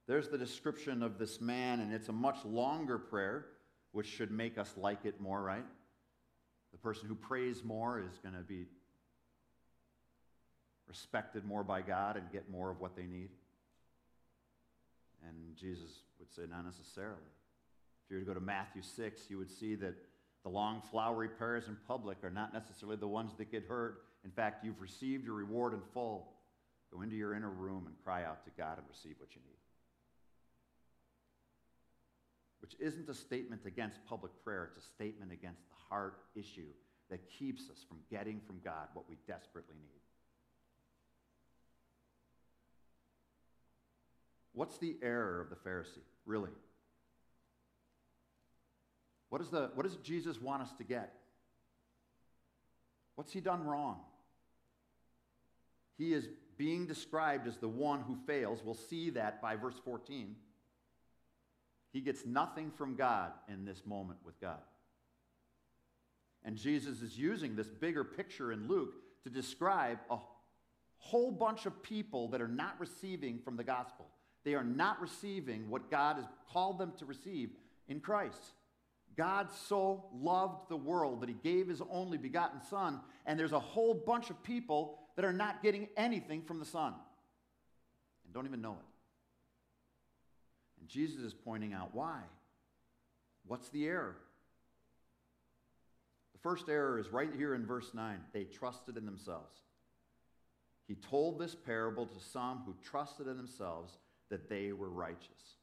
There's 0.08 0.28
the 0.28 0.38
description 0.38 1.02
of 1.02 1.18
this 1.18 1.38
man, 1.38 1.80
and 1.80 1.92
it's 1.92 2.08
a 2.08 2.12
much 2.12 2.42
longer 2.46 2.98
prayer, 2.98 3.44
which 3.92 4.06
should 4.06 4.30
make 4.30 4.56
us 4.56 4.72
like 4.76 5.04
it 5.04 5.20
more, 5.20 5.40
right? 5.40 5.64
The 6.72 6.78
person 6.78 7.08
who 7.08 7.14
prays 7.14 7.62
more 7.62 8.00
is 8.00 8.18
going 8.22 8.34
to 8.34 8.40
be 8.40 8.64
respected 10.86 11.44
more 11.44 11.62
by 11.62 11.82
God 11.82 12.16
and 12.16 12.24
get 12.32 12.50
more 12.50 12.70
of 12.70 12.80
what 12.80 12.96
they 12.96 13.02
need. 13.02 13.28
And 15.26 15.54
Jesus 15.54 15.90
would 16.18 16.32
say, 16.32 16.42
not 16.48 16.64
necessarily. 16.64 17.16
If 18.06 18.10
you 18.10 18.16
were 18.16 18.22
to 18.22 18.26
go 18.26 18.34
to 18.34 18.40
Matthew 18.40 18.80
6, 18.80 19.22
you 19.28 19.36
would 19.36 19.50
see 19.50 19.74
that 19.74 19.94
the 20.42 20.48
long, 20.48 20.80
flowery 20.90 21.28
prayers 21.28 21.68
in 21.68 21.76
public 21.86 22.24
are 22.24 22.30
not 22.30 22.54
necessarily 22.54 22.96
the 22.96 23.06
ones 23.06 23.32
that 23.36 23.50
get 23.50 23.64
heard. 23.64 23.96
In 24.24 24.30
fact, 24.30 24.64
you've 24.64 24.80
received 24.80 25.26
your 25.26 25.34
reward 25.34 25.74
in 25.74 25.80
full. 25.92 26.32
Go 26.90 27.02
into 27.02 27.16
your 27.16 27.34
inner 27.34 27.50
room 27.50 27.84
and 27.86 27.94
cry 28.02 28.24
out 28.24 28.42
to 28.46 28.50
God 28.56 28.78
and 28.78 28.86
receive 28.88 29.16
what 29.18 29.34
you 29.34 29.42
need. 29.44 29.57
Which 32.60 32.74
isn't 32.80 33.08
a 33.08 33.14
statement 33.14 33.62
against 33.66 34.04
public 34.06 34.32
prayer, 34.44 34.70
it's 34.74 34.84
a 34.84 34.88
statement 34.88 35.32
against 35.32 35.62
the 35.68 35.74
heart 35.88 36.18
issue 36.34 36.72
that 37.10 37.20
keeps 37.30 37.70
us 37.70 37.84
from 37.88 37.98
getting 38.10 38.40
from 38.46 38.60
God 38.64 38.88
what 38.94 39.08
we 39.08 39.16
desperately 39.26 39.76
need. 39.80 40.00
What's 44.52 44.78
the 44.78 44.96
error 45.02 45.40
of 45.40 45.50
the 45.50 45.56
Pharisee, 45.56 46.02
really? 46.26 46.50
What, 49.28 49.40
is 49.40 49.50
the, 49.50 49.70
what 49.74 49.84
does 49.84 49.96
Jesus 49.96 50.40
want 50.40 50.62
us 50.62 50.72
to 50.78 50.84
get? 50.84 51.14
What's 53.14 53.32
he 53.32 53.40
done 53.40 53.64
wrong? 53.64 54.00
He 55.96 56.12
is 56.12 56.28
being 56.56 56.86
described 56.86 57.46
as 57.46 57.56
the 57.56 57.68
one 57.68 58.00
who 58.00 58.16
fails. 58.26 58.60
We'll 58.64 58.74
see 58.74 59.10
that 59.10 59.40
by 59.40 59.56
verse 59.56 59.76
14. 59.84 60.34
He 61.92 62.00
gets 62.00 62.24
nothing 62.26 62.70
from 62.70 62.96
God 62.96 63.32
in 63.48 63.64
this 63.64 63.82
moment 63.86 64.18
with 64.24 64.40
God. 64.40 64.60
And 66.44 66.56
Jesus 66.56 67.02
is 67.02 67.18
using 67.18 67.56
this 67.56 67.68
bigger 67.68 68.04
picture 68.04 68.52
in 68.52 68.68
Luke 68.68 68.94
to 69.24 69.30
describe 69.30 69.98
a 70.10 70.18
whole 70.98 71.30
bunch 71.30 71.66
of 71.66 71.82
people 71.82 72.28
that 72.28 72.40
are 72.40 72.48
not 72.48 72.78
receiving 72.78 73.38
from 73.38 73.56
the 73.56 73.64
gospel. 73.64 74.06
They 74.44 74.54
are 74.54 74.64
not 74.64 75.00
receiving 75.00 75.68
what 75.68 75.90
God 75.90 76.16
has 76.16 76.26
called 76.52 76.78
them 76.78 76.92
to 76.98 77.04
receive 77.04 77.50
in 77.88 78.00
Christ. 78.00 78.42
God 79.16 79.48
so 79.66 80.04
loved 80.14 80.68
the 80.68 80.76
world 80.76 81.22
that 81.22 81.28
he 81.28 81.34
gave 81.42 81.68
his 81.68 81.82
only 81.90 82.18
begotten 82.18 82.60
Son, 82.70 83.00
and 83.26 83.38
there's 83.38 83.52
a 83.52 83.58
whole 83.58 83.94
bunch 83.94 84.30
of 84.30 84.42
people 84.44 85.00
that 85.16 85.24
are 85.24 85.32
not 85.32 85.62
getting 85.62 85.88
anything 85.96 86.42
from 86.42 86.60
the 86.60 86.64
Son 86.64 86.94
and 88.24 88.34
don't 88.34 88.46
even 88.46 88.60
know 88.60 88.74
it. 88.78 88.87
Jesus 90.88 91.20
is 91.20 91.34
pointing 91.34 91.72
out 91.72 91.90
why. 91.94 92.20
What's 93.46 93.68
the 93.68 93.86
error? 93.86 94.16
The 96.32 96.38
first 96.40 96.68
error 96.68 96.98
is 96.98 97.08
right 97.12 97.30
here 97.36 97.54
in 97.54 97.66
verse 97.66 97.92
9. 97.94 98.18
They 98.32 98.44
trusted 98.44 98.96
in 98.96 99.04
themselves. 99.04 99.54
He 100.86 100.94
told 100.94 101.38
this 101.38 101.54
parable 101.54 102.06
to 102.06 102.20
some 102.32 102.62
who 102.64 102.74
trusted 102.82 103.26
in 103.26 103.36
themselves 103.36 103.98
that 104.30 104.48
they 104.48 104.72
were 104.72 104.88
righteous. 104.88 105.56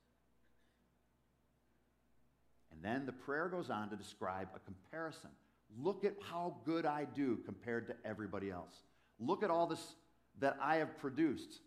And 2.72 2.84
then 2.84 3.06
the 3.06 3.12
prayer 3.12 3.48
goes 3.48 3.70
on 3.70 3.90
to 3.90 3.96
describe 3.96 4.50
a 4.56 4.60
comparison. 4.60 5.30
Look 5.78 6.06
at 6.06 6.14
how 6.30 6.58
good 6.66 6.86
I 6.86 7.06
do 7.06 7.40
compared 7.46 7.88
to 7.88 7.96
everybody 8.06 8.52
else. 8.52 8.74
Look 9.20 9.44
at 9.44 9.50
all 9.50 9.66
this 9.68 9.96
that 10.40 10.58
I 10.62 10.76
have 10.78 10.98
produced. 11.00 11.62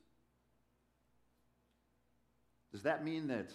Does 2.78 2.84
that 2.84 3.04
mean 3.04 3.26
that 3.26 3.50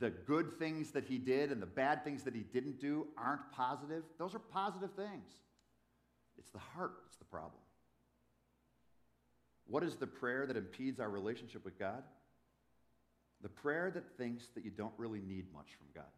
the 0.00 0.10
good 0.10 0.58
things 0.58 0.90
that 0.90 1.04
he 1.04 1.16
did 1.16 1.52
and 1.52 1.62
the 1.62 1.66
bad 1.66 2.02
things 2.02 2.24
that 2.24 2.34
he 2.34 2.40
didn't 2.40 2.80
do 2.80 3.06
aren't 3.16 3.52
positive? 3.52 4.02
Those 4.18 4.34
are 4.34 4.40
positive 4.40 4.90
things. 4.96 5.30
It's 6.36 6.50
the 6.50 6.58
heart 6.58 6.94
that's 7.04 7.14
the 7.14 7.24
problem. 7.24 7.62
What 9.68 9.84
is 9.84 9.94
the 9.94 10.08
prayer 10.08 10.44
that 10.44 10.56
impedes 10.56 10.98
our 10.98 11.08
relationship 11.08 11.64
with 11.64 11.78
God? 11.78 12.02
The 13.42 13.48
prayer 13.48 13.92
that 13.92 14.18
thinks 14.18 14.48
that 14.56 14.64
you 14.64 14.72
don't 14.72 14.94
really 14.98 15.20
need 15.20 15.46
much 15.54 15.68
from 15.78 15.86
God. 15.94 16.10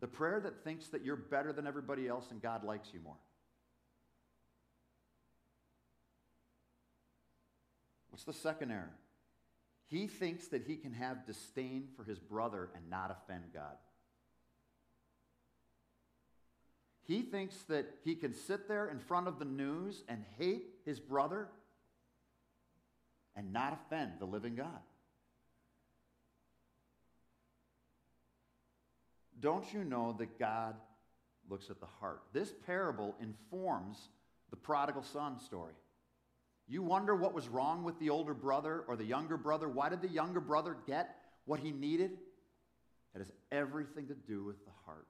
The 0.00 0.08
prayer 0.08 0.40
that 0.40 0.64
thinks 0.64 0.88
that 0.88 1.04
you're 1.04 1.14
better 1.14 1.52
than 1.52 1.68
everybody 1.68 2.08
else 2.08 2.32
and 2.32 2.42
God 2.42 2.64
likes 2.64 2.88
you 2.92 2.98
more. 2.98 3.14
What's 8.10 8.24
the 8.24 8.32
second 8.32 8.72
error? 8.72 8.90
He 9.88 10.06
thinks 10.06 10.48
that 10.48 10.62
he 10.66 10.76
can 10.76 10.92
have 10.94 11.26
disdain 11.26 11.88
for 11.96 12.04
his 12.04 12.18
brother 12.18 12.70
and 12.74 12.88
not 12.88 13.10
offend 13.10 13.44
God. 13.52 13.76
He 17.04 17.22
thinks 17.22 17.56
that 17.64 17.86
he 18.04 18.14
can 18.14 18.32
sit 18.32 18.68
there 18.68 18.88
in 18.88 18.98
front 18.98 19.28
of 19.28 19.38
the 19.38 19.44
news 19.44 20.02
and 20.08 20.24
hate 20.38 20.66
his 20.84 21.00
brother 21.00 21.48
and 23.36 23.52
not 23.52 23.72
offend 23.72 24.12
the 24.18 24.24
living 24.24 24.54
God. 24.54 24.80
Don't 29.40 29.72
you 29.74 29.82
know 29.82 30.14
that 30.18 30.38
God 30.38 30.76
looks 31.50 31.68
at 31.68 31.80
the 31.80 31.86
heart? 32.00 32.22
This 32.32 32.52
parable 32.64 33.16
informs 33.20 34.08
the 34.50 34.56
prodigal 34.56 35.02
son 35.02 35.40
story. 35.40 35.74
You 36.68 36.82
wonder 36.82 37.14
what 37.14 37.34
was 37.34 37.48
wrong 37.48 37.84
with 37.84 37.98
the 37.98 38.10
older 38.10 38.34
brother 38.34 38.84
or 38.86 38.96
the 38.96 39.04
younger 39.04 39.36
brother? 39.36 39.68
Why 39.68 39.88
did 39.88 40.00
the 40.00 40.08
younger 40.08 40.40
brother 40.40 40.76
get 40.86 41.16
what 41.44 41.60
he 41.60 41.70
needed? 41.70 42.12
It 43.14 43.18
has 43.18 43.32
everything 43.50 44.06
to 44.08 44.14
do 44.14 44.44
with 44.44 44.64
the 44.64 44.70
heart. 44.86 45.06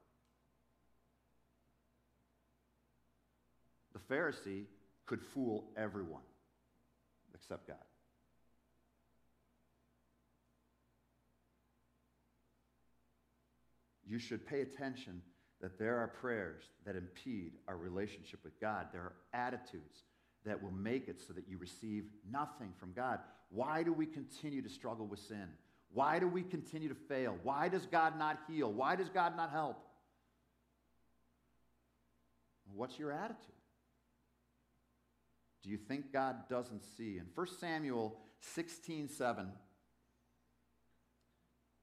The 3.92 4.14
Pharisee 4.14 4.64
could 5.06 5.22
fool 5.22 5.70
everyone 5.76 6.22
except 7.34 7.68
God. 7.68 7.76
You 14.06 14.18
should 14.18 14.46
pay 14.46 14.62
attention 14.62 15.22
that 15.60 15.78
there 15.78 15.98
are 15.98 16.08
prayers 16.08 16.64
that 16.84 16.96
impede 16.96 17.52
our 17.68 17.76
relationship 17.76 18.40
with 18.42 18.60
God. 18.60 18.88
There 18.92 19.00
are 19.00 19.14
attitudes 19.32 20.02
that 20.44 20.62
will 20.62 20.72
make 20.72 21.08
it 21.08 21.20
so 21.20 21.32
that 21.32 21.48
you 21.48 21.58
receive 21.58 22.04
nothing 22.30 22.72
from 22.78 22.92
God. 22.92 23.20
Why 23.50 23.82
do 23.82 23.92
we 23.92 24.06
continue 24.06 24.62
to 24.62 24.68
struggle 24.68 25.06
with 25.06 25.20
sin? 25.20 25.48
Why 25.92 26.18
do 26.18 26.26
we 26.26 26.42
continue 26.42 26.88
to 26.88 26.94
fail? 26.94 27.36
Why 27.42 27.68
does 27.68 27.86
God 27.86 28.18
not 28.18 28.40
heal? 28.48 28.72
Why 28.72 28.96
does 28.96 29.08
God 29.08 29.36
not 29.36 29.50
help? 29.50 29.78
What's 32.74 32.98
your 32.98 33.12
attitude? 33.12 33.52
Do 35.62 35.70
you 35.70 35.76
think 35.76 36.12
God 36.12 36.48
doesn't 36.48 36.82
see? 36.96 37.18
In 37.18 37.26
1 37.34 37.46
Samuel 37.60 38.18
16 38.40 39.08
7, 39.08 39.48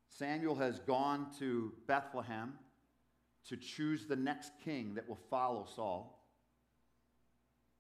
Samuel 0.10 0.56
has 0.56 0.80
gone 0.80 1.28
to 1.40 1.72
Bethlehem 1.88 2.54
to 3.48 3.56
choose 3.56 4.06
the 4.06 4.16
next 4.16 4.52
king 4.66 4.96
that 4.96 5.08
will 5.08 5.20
follow 5.30 5.66
Saul. 5.76 6.19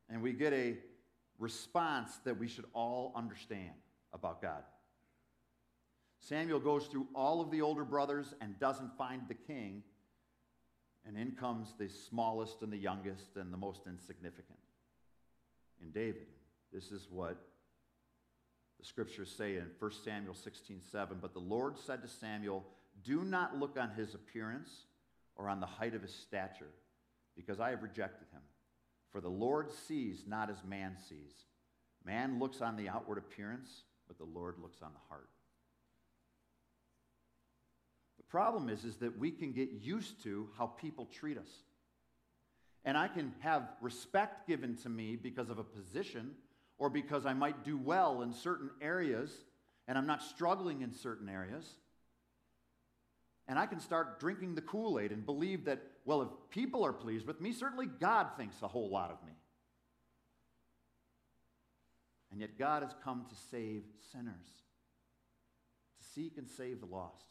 And 0.09 0.21
we 0.21 0.33
get 0.33 0.53
a 0.53 0.77
response 1.37 2.17
that 2.25 2.37
we 2.39 2.47
should 2.47 2.65
all 2.73 3.13
understand 3.15 3.73
about 4.13 4.41
God. 4.41 4.63
Samuel 6.19 6.59
goes 6.59 6.87
through 6.87 7.07
all 7.15 7.41
of 7.41 7.51
the 7.51 7.61
older 7.61 7.85
brothers 7.85 8.33
and 8.41 8.59
doesn't 8.59 8.97
find 8.97 9.21
the 9.27 9.33
king. 9.33 9.83
And 11.05 11.17
in 11.17 11.31
comes 11.31 11.73
the 11.79 11.87
smallest 11.87 12.61
and 12.61 12.71
the 12.71 12.77
youngest 12.77 13.37
and 13.37 13.53
the 13.53 13.57
most 13.57 13.81
insignificant 13.87 14.59
in 15.81 15.91
David. 15.91 16.27
This 16.73 16.91
is 16.91 17.07
what 17.09 17.37
the 18.79 18.85
scriptures 18.85 19.33
say 19.35 19.55
in 19.55 19.65
1 19.79 19.91
Samuel 20.03 20.33
16 20.33 20.81
7. 20.91 21.17
But 21.21 21.33
the 21.33 21.39
Lord 21.39 21.77
said 21.79 22.01
to 22.01 22.07
Samuel, 22.07 22.65
Do 23.03 23.23
not 23.23 23.57
look 23.57 23.77
on 23.79 23.91
his 23.91 24.13
appearance 24.13 24.69
or 25.35 25.49
on 25.49 25.59
the 25.59 25.65
height 25.65 25.95
of 25.95 26.01
his 26.01 26.13
stature, 26.13 26.69
because 27.35 27.59
I 27.59 27.69
have 27.69 27.81
rejected 27.81 28.27
him. 28.31 28.41
For 29.11 29.21
the 29.21 29.29
Lord 29.29 29.71
sees 29.87 30.23
not 30.27 30.49
as 30.49 30.63
man 30.63 30.95
sees. 31.07 31.33
Man 32.05 32.39
looks 32.39 32.61
on 32.61 32.75
the 32.75 32.89
outward 32.89 33.17
appearance, 33.17 33.83
but 34.07 34.17
the 34.17 34.25
Lord 34.25 34.55
looks 34.61 34.81
on 34.81 34.91
the 34.93 34.99
heart. 35.09 35.29
The 38.17 38.23
problem 38.23 38.69
is, 38.69 38.85
is 38.85 38.97
that 38.97 39.17
we 39.17 39.31
can 39.31 39.51
get 39.51 39.71
used 39.71 40.23
to 40.23 40.49
how 40.57 40.67
people 40.67 41.05
treat 41.05 41.37
us. 41.37 41.49
And 42.85 42.97
I 42.97 43.07
can 43.07 43.33
have 43.39 43.63
respect 43.81 44.47
given 44.47 44.75
to 44.77 44.89
me 44.89 45.15
because 45.15 45.49
of 45.49 45.57
a 45.59 45.63
position 45.63 46.31
or 46.77 46.89
because 46.89 47.25
I 47.25 47.33
might 47.33 47.65
do 47.65 47.77
well 47.77 48.21
in 48.21 48.31
certain 48.31 48.69
areas 48.81 49.31
and 49.87 49.97
I'm 49.97 50.07
not 50.07 50.21
struggling 50.21 50.81
in 50.81 50.93
certain 50.93 51.27
areas. 51.27 51.65
and 53.49 53.57
I 53.57 53.65
can 53.65 53.79
start 53.79 54.19
drinking 54.19 54.53
the 54.53 54.61
Kool 54.61 54.99
Aid 54.99 55.11
and 55.11 55.25
believe 55.25 55.65
that, 55.65 55.81
well, 56.05 56.21
if 56.21 56.29
people 56.49 56.85
are 56.85 56.93
pleased 56.93 57.27
with 57.27 57.41
me, 57.41 57.51
certainly 57.51 57.87
God 57.87 58.27
thinks 58.37 58.61
a 58.61 58.67
whole 58.67 58.89
lot 58.89 59.11
of 59.11 59.25
me. 59.25 59.33
And 62.31 62.41
yet, 62.41 62.57
God 62.59 62.83
has 62.83 62.93
come 63.03 63.25
to 63.29 63.35
save 63.51 63.83
sinners, 64.11 64.45
to 65.97 66.07
seek 66.13 66.37
and 66.37 66.47
save 66.47 66.79
the 66.79 66.85
lost. 66.85 67.25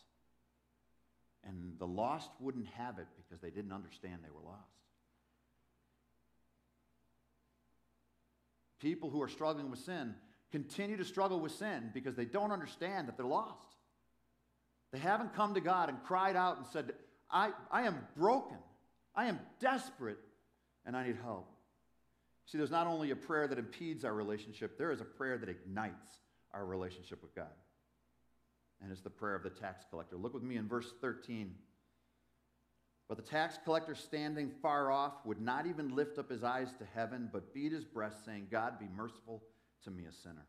And 1.44 1.74
the 1.78 1.87
lost 1.87 2.31
wouldn't 2.40 2.66
have 2.68 2.98
it 2.98 3.07
because 3.16 3.40
they 3.40 3.50
didn't 3.50 3.72
understand 3.72 4.18
they 4.22 4.31
were 4.31 4.44
lost. 4.44 4.78
People 8.81 9.11
who 9.11 9.22
are 9.22 9.28
struggling 9.28 9.70
with 9.70 9.81
sin 9.81 10.14
continue 10.50 10.96
to 10.96 11.04
struggle 11.04 11.40
with 11.40 11.52
sin 11.52 11.90
because 11.94 12.14
they 12.14 12.24
don't 12.24 12.52
understand 12.52 13.09
that 13.09 13.16
they're 13.16 13.26
lost. 13.26 13.76
They 14.92 14.98
haven't 14.98 15.35
come 15.35 15.54
to 15.54 15.61
God 15.61 15.88
and 15.88 16.02
cried 16.04 16.37
out 16.37 16.57
and 16.57 16.66
said, 16.66 16.92
I, 17.31 17.51
I 17.71 17.83
am 17.83 17.99
broken, 18.17 18.59
I 19.14 19.27
am 19.27 19.38
desperate, 19.61 20.19
and 20.87 20.97
I 20.97 21.07
need 21.07 21.17
help. 21.23 21.51
See, 22.47 22.57
there's 22.57 22.71
not 22.71 22.87
only 22.87 23.11
a 23.11 23.17
prayer 23.17 23.47
that 23.47 23.59
impedes 23.59 24.05
our 24.05 24.14
relationship, 24.14 24.79
there 24.79 24.91
is 24.91 25.03
a 25.03 25.05
prayer 25.05 25.37
that 25.37 25.51
ignites 25.51 26.09
our 26.55 26.64
relationship 26.64 27.21
with 27.23 27.35
God. 27.35 27.53
And 28.81 28.91
it's 28.91 29.03
the 29.03 29.11
prayer 29.11 29.35
of 29.35 29.43
the 29.43 29.51
tax 29.51 29.85
collector. 29.91 30.17
Look 30.17 30.33
with 30.33 30.43
me 30.43 30.57
in 30.57 30.67
verse 30.67 30.95
13. 31.03 31.55
But 33.09 33.17
the 33.17 33.23
tax 33.23 33.59
collector, 33.64 33.95
standing 33.95 34.51
far 34.62 34.91
off, 34.91 35.14
would 35.25 35.41
not 35.41 35.67
even 35.67 35.95
lift 35.95 36.19
up 36.19 36.31
his 36.31 36.45
eyes 36.45 36.69
to 36.79 36.85
heaven, 36.95 37.29
but 37.33 37.55
beat 37.55 37.73
his 37.73 37.85
breast, 37.85 38.25
saying, 38.25 38.49
God, 38.51 38.79
be 38.79 38.87
merciful 38.95 39.43
to 39.85 39.91
me, 39.91 40.05
a 40.05 40.12
sinner. 40.12 40.47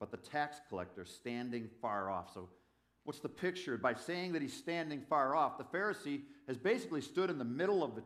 But 0.00 0.10
the 0.10 0.16
tax 0.16 0.58
collector, 0.68 1.04
standing 1.04 1.68
far 1.80 2.10
off. 2.10 2.32
So, 2.32 2.48
what's 3.06 3.20
the 3.20 3.28
picture? 3.28 3.78
By 3.78 3.94
saying 3.94 4.32
that 4.32 4.42
he's 4.42 4.52
standing 4.52 5.00
far 5.08 5.34
off, 5.34 5.58
the 5.58 5.64
Pharisee 5.64 6.22
has 6.48 6.58
basically 6.58 7.00
stood 7.00 7.30
in 7.30 7.38
the 7.38 7.44
middle 7.44 7.82
of 7.82 7.94
the 7.94 8.02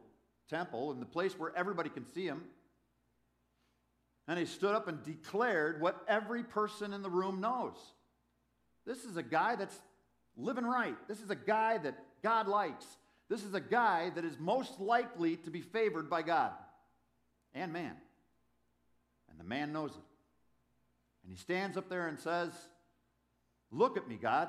temple, 0.48 0.92
in 0.92 1.00
the 1.00 1.06
place 1.06 1.38
where 1.38 1.52
everybody 1.56 1.88
can 1.88 2.06
see 2.12 2.26
him. 2.26 2.42
And 4.28 4.38
he 4.38 4.44
stood 4.44 4.74
up 4.74 4.88
and 4.88 5.02
declared 5.02 5.80
what 5.80 6.04
every 6.06 6.44
person 6.44 6.92
in 6.92 7.02
the 7.02 7.10
room 7.10 7.40
knows. 7.40 7.76
This 8.86 9.04
is 9.04 9.16
a 9.16 9.22
guy 9.22 9.56
that's 9.56 9.76
living 10.36 10.64
right. 10.66 10.96
This 11.08 11.20
is 11.20 11.30
a 11.30 11.34
guy 11.34 11.78
that 11.78 11.98
God 12.22 12.46
likes. 12.46 12.84
This 13.28 13.42
is 13.42 13.54
a 13.54 13.60
guy 13.60 14.10
that 14.14 14.24
is 14.24 14.38
most 14.38 14.80
likely 14.80 15.36
to 15.36 15.50
be 15.50 15.62
favored 15.62 16.10
by 16.10 16.22
God 16.22 16.52
and 17.54 17.72
man. 17.72 17.96
And 19.30 19.40
the 19.40 19.44
man 19.44 19.72
knows 19.72 19.92
it. 19.92 20.02
And 21.22 21.32
he 21.32 21.38
stands 21.38 21.76
up 21.76 21.88
there 21.88 22.08
and 22.08 22.18
says, 22.18 22.52
Look 23.72 23.96
at 23.96 24.08
me, 24.08 24.18
God. 24.20 24.48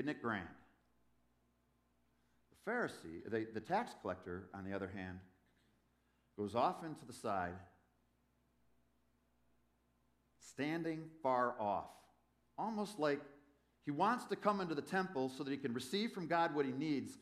Isn't 0.00 0.08
it 0.08 0.22
grand? 0.22 0.48
The 2.64 2.70
Pharisee, 2.70 3.22
the, 3.30 3.46
the 3.52 3.60
tax 3.60 3.92
collector, 4.00 4.48
on 4.54 4.64
the 4.64 4.74
other 4.74 4.88
hand, 4.88 5.18
goes 6.38 6.54
off 6.54 6.82
into 6.82 7.04
the 7.04 7.12
side, 7.12 7.52
standing 10.38 11.02
far 11.22 11.54
off, 11.60 11.90
almost 12.56 12.98
like 12.98 13.20
he 13.84 13.90
wants 13.90 14.24
to 14.24 14.36
come 14.36 14.62
into 14.62 14.74
the 14.74 14.80
temple 14.80 15.30
so 15.36 15.44
that 15.44 15.50
he 15.50 15.58
can 15.58 15.74
receive 15.74 16.12
from 16.12 16.26
God 16.26 16.54
what 16.54 16.64
he 16.64 16.72
needs, 16.72 17.12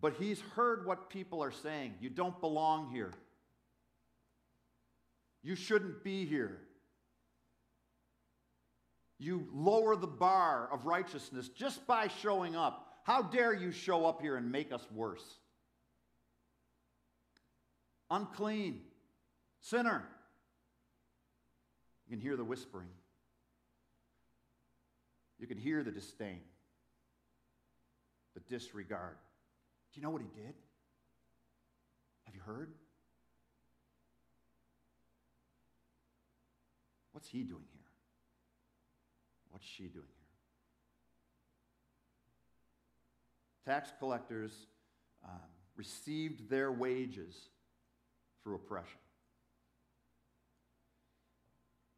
but 0.00 0.14
he's 0.16 0.40
heard 0.54 0.86
what 0.86 1.10
people 1.10 1.42
are 1.42 1.50
saying. 1.50 1.94
You 2.00 2.10
don't 2.10 2.40
belong 2.40 2.92
here. 2.92 3.10
You 5.42 5.56
shouldn't 5.56 6.04
be 6.04 6.24
here. 6.24 6.60
You 9.18 9.48
lower 9.52 9.96
the 9.96 10.06
bar 10.06 10.68
of 10.72 10.84
righteousness 10.84 11.48
just 11.48 11.86
by 11.86 12.08
showing 12.08 12.54
up. 12.54 13.00
How 13.04 13.22
dare 13.22 13.54
you 13.54 13.72
show 13.72 14.04
up 14.04 14.20
here 14.20 14.36
and 14.36 14.50
make 14.50 14.72
us 14.72 14.86
worse? 14.92 15.24
Unclean, 18.10 18.80
sinner. 19.60 20.04
You 22.06 22.16
can 22.16 22.20
hear 22.20 22.36
the 22.36 22.44
whispering. 22.44 22.88
You 25.38 25.46
can 25.46 25.58
hear 25.58 25.82
the 25.82 25.90
disdain, 25.90 26.40
the 28.34 28.40
disregard. 28.40 29.16
Do 29.92 30.00
you 30.00 30.02
know 30.06 30.10
what 30.10 30.22
he 30.22 30.28
did? 30.28 30.54
Have 32.24 32.34
you 32.34 32.40
heard? 32.40 32.72
What's 37.12 37.28
he 37.28 37.42
doing 37.42 37.64
here? 37.72 37.82
What's 39.56 39.66
she 39.66 39.84
doing 39.84 40.04
here? 40.04 40.26
tax 43.64 43.90
collectors 43.98 44.52
um, 45.24 45.40
received 45.76 46.50
their 46.50 46.70
wages 46.70 47.48
through 48.42 48.56
oppression. 48.56 48.98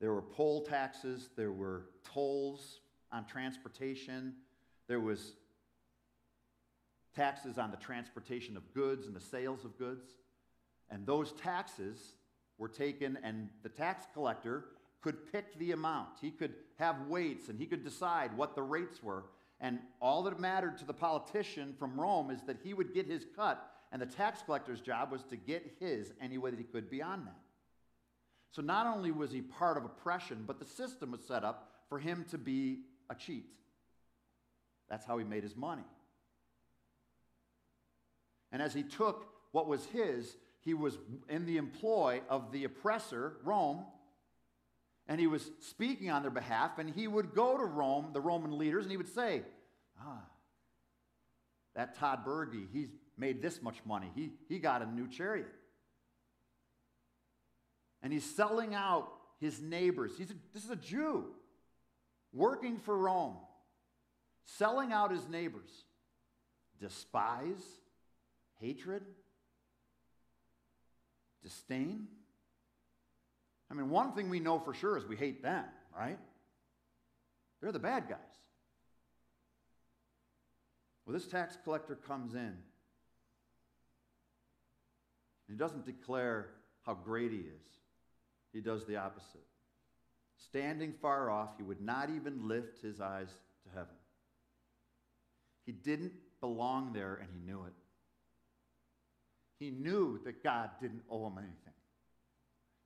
There 0.01 0.15
were 0.15 0.23
poll 0.23 0.63
taxes, 0.63 1.31
there 1.35 1.51
were 1.51 1.87
tolls 2.05 2.79
on 3.11 3.27
transportation, 3.27 4.35
there 4.87 5.01
was 5.01 5.33
taxes 7.17 7.59
on 7.59 7.73
the 7.73 7.77
transportation 7.77 8.57
of 8.57 8.73
goods 8.73 9.09
and 9.09 9.17
the 9.17 9.21
sales 9.21 9.65
of 9.65 9.77
goods. 9.77 10.07
And 10.91 11.05
those 11.05 11.33
taxes 11.33 12.13
were 12.57 12.69
taken, 12.69 13.19
and 13.25 13.49
the 13.65 13.69
tax 13.69 14.05
collector 14.15 14.67
could 15.01 15.33
pick 15.33 15.59
the 15.59 15.73
amount. 15.73 16.09
He 16.21 16.31
could 16.31 16.55
have 16.79 17.07
weights 17.09 17.49
and 17.49 17.59
he 17.59 17.67
could 17.67 17.85
decide 17.85 18.37
what 18.37 18.55
the 18.55 18.63
rates 18.63 19.03
were. 19.03 19.25
And 19.61 19.79
all 20.01 20.23
that 20.25 20.39
mattered 20.39 20.79
to 20.79 20.85
the 20.85 20.95
politician 20.95 21.75
from 21.79 22.01
Rome 22.01 22.31
is 22.31 22.43
that 22.43 22.59
he 22.63 22.75
would 22.75 22.95
get 22.95 23.07
his 23.07 23.27
cut, 23.35 23.71
and 23.91 24.01
the 24.01 24.07
tax 24.07 24.43
collector's 24.43 24.81
job 24.81 25.11
was 25.11 25.25
to 25.25 25.37
get 25.37 25.77
his 25.81 26.13
any 26.21 26.39
way 26.39 26.51
that 26.51 26.59
he 26.59 26.65
could 26.65 26.89
beyond 26.89 27.27
that. 27.27 27.39
So 28.53 28.63
not 28.63 28.87
only 28.87 29.11
was 29.11 29.33
he 29.33 29.41
part 29.41 29.77
of 29.77 29.85
oppression, 29.85 30.45
but 30.47 30.59
the 30.59 30.65
system 30.65 31.11
was 31.11 31.21
set 31.27 31.45
up 31.45 31.73
for 31.89 31.99
him 31.99 32.25
to 32.31 32.39
be 32.39 32.81
a 33.11 33.15
cheat. 33.15 33.57
That's 34.89 35.05
how 35.05 35.19
he 35.19 35.25
made 35.25 35.43
his 35.43 35.57
money. 35.57 35.85
And 38.53 38.63
as 38.63 38.73
he 38.73 38.83
took 38.83 39.27
what 39.53 39.67
was 39.67 39.85
his, 39.87 40.37
he 40.61 40.73
was 40.73 40.99
in 41.29 41.47
the 41.47 41.57
employ 41.57 42.23
of 42.29 42.53
the 42.53 42.65
oppressor, 42.65 43.37
Rome, 43.45 43.85
and 45.09 45.19
he 45.19 45.27
was 45.27 45.51
speaking 45.61 46.11
on 46.11 46.23
their 46.23 46.31
behalf, 46.31 46.79
and 46.79 46.89
he 46.91 47.09
would 47.09 47.35
go 47.35 47.57
to 47.57 47.65
Rome, 47.65 48.11
the 48.13 48.21
Roman 48.21 48.59
leaders, 48.59 48.85
and 48.85 48.91
he 48.91 48.99
would 48.99 49.13
say, 49.13 49.43
Ah, 50.01 50.23
that 51.75 51.95
Todd 51.95 52.25
Berge, 52.25 52.69
he's 52.73 52.89
made 53.17 53.41
this 53.41 53.63
much 53.63 53.77
money. 53.87 54.11
He, 54.15 54.33
he 54.49 54.59
got 54.59 54.83
a 54.83 54.87
new 54.87 55.09
chariot. 55.09 55.49
And 58.03 58.13
he's 58.13 58.25
selling 58.25 58.75
out 58.75 59.09
his 59.41 59.61
neighbors. 59.61 60.13
He's 60.17 60.31
a, 60.31 60.35
this 60.53 60.65
is 60.65 60.71
a 60.71 60.77
Jew 60.77 61.25
working 62.33 62.79
for 62.79 62.97
Rome, 62.97 63.37
selling 64.45 64.93
out 64.93 65.11
his 65.11 65.27
neighbors. 65.29 65.71
Despise, 66.81 67.65
hatred, 68.61 69.03
disdain. 71.43 72.07
I 73.71 73.75
mean, 73.75 73.91
one 73.91 74.13
thing 74.13 74.31
we 74.31 74.41
know 74.41 74.59
for 74.59 74.73
sure 74.73 74.97
is 74.97 75.05
we 75.07 75.17
hate 75.17 75.43
them, 75.43 75.65
right? 75.97 76.19
They're 77.61 77.73
the 77.73 77.79
bad 77.79 78.09
guys. 78.09 78.19
Well, 81.05 81.15
this 81.15 81.27
tax 81.27 81.57
collector 81.65 81.97
comes 81.97 82.35
in. 82.35 82.57
He 85.49 85.55
doesn't 85.55 85.87
declare 85.87 86.51
how 86.85 86.95
great 86.95 87.33
he 87.33 87.39
is, 87.39 87.67
he 88.53 88.61
does 88.61 88.85
the 88.87 88.97
opposite. 88.97 89.45
Standing 90.37 90.95
far 91.03 91.31
off, 91.31 91.51
he 91.57 91.63
would 91.63 91.81
not 91.81 92.11
even 92.11 92.47
lift 92.47 92.81
his 92.81 93.01
eyes 93.01 93.29
to 93.65 93.71
heaven. 93.71 93.95
He 95.67 95.73
didn't 95.73 96.13
belong 96.41 96.93
there, 96.93 97.19
and 97.21 97.29
he 97.35 97.41
knew 97.41 97.65
it. 97.65 97.73
He 99.59 99.71
knew 99.71 100.21
that 100.25 100.45
God 100.45 100.71
didn't 100.81 101.03
owe 101.11 101.27
him 101.27 101.39
anything. 101.39 101.68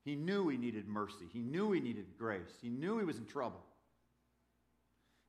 He 0.05 0.15
knew 0.15 0.49
he 0.49 0.57
needed 0.57 0.89
mercy. 0.89 1.27
He 1.33 1.41
knew 1.41 1.73
he 1.73 1.81
needed 1.81 2.07
grace. 2.19 2.59
He 2.61 2.69
knew 2.69 2.99
he 2.99 3.05
was 3.05 3.19
in 3.19 3.27
trouble. 3.27 3.63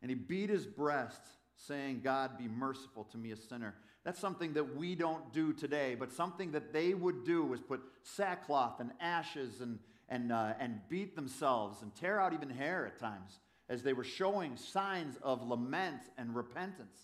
And 0.01 0.09
he 0.09 0.15
beat 0.15 0.49
his 0.49 0.65
breast, 0.65 1.21
saying, 1.55 2.01
God, 2.03 2.37
be 2.37 2.47
merciful 2.47 3.03
to 3.05 3.17
me, 3.17 3.31
a 3.31 3.37
sinner. 3.37 3.75
That's 4.03 4.19
something 4.19 4.53
that 4.53 4.75
we 4.75 4.95
don't 4.95 5.31
do 5.31 5.53
today, 5.53 5.95
but 5.95 6.11
something 6.11 6.51
that 6.51 6.73
they 6.73 6.93
would 6.93 7.23
do 7.23 7.45
was 7.45 7.61
put 7.61 7.81
sackcloth 8.01 8.79
and 8.79 8.91
ashes 8.99 9.61
and, 9.61 9.79
and, 10.09 10.31
uh, 10.31 10.53
and 10.59 10.81
beat 10.89 11.15
themselves 11.15 11.81
and 11.81 11.95
tear 11.95 12.19
out 12.19 12.33
even 12.33 12.49
hair 12.49 12.85
at 12.85 12.99
times 12.99 13.39
as 13.69 13.81
they 13.81 13.93
were 13.93 14.03
showing 14.03 14.57
signs 14.57 15.17
of 15.21 15.47
lament 15.47 16.01
and 16.17 16.35
repentance. 16.35 16.99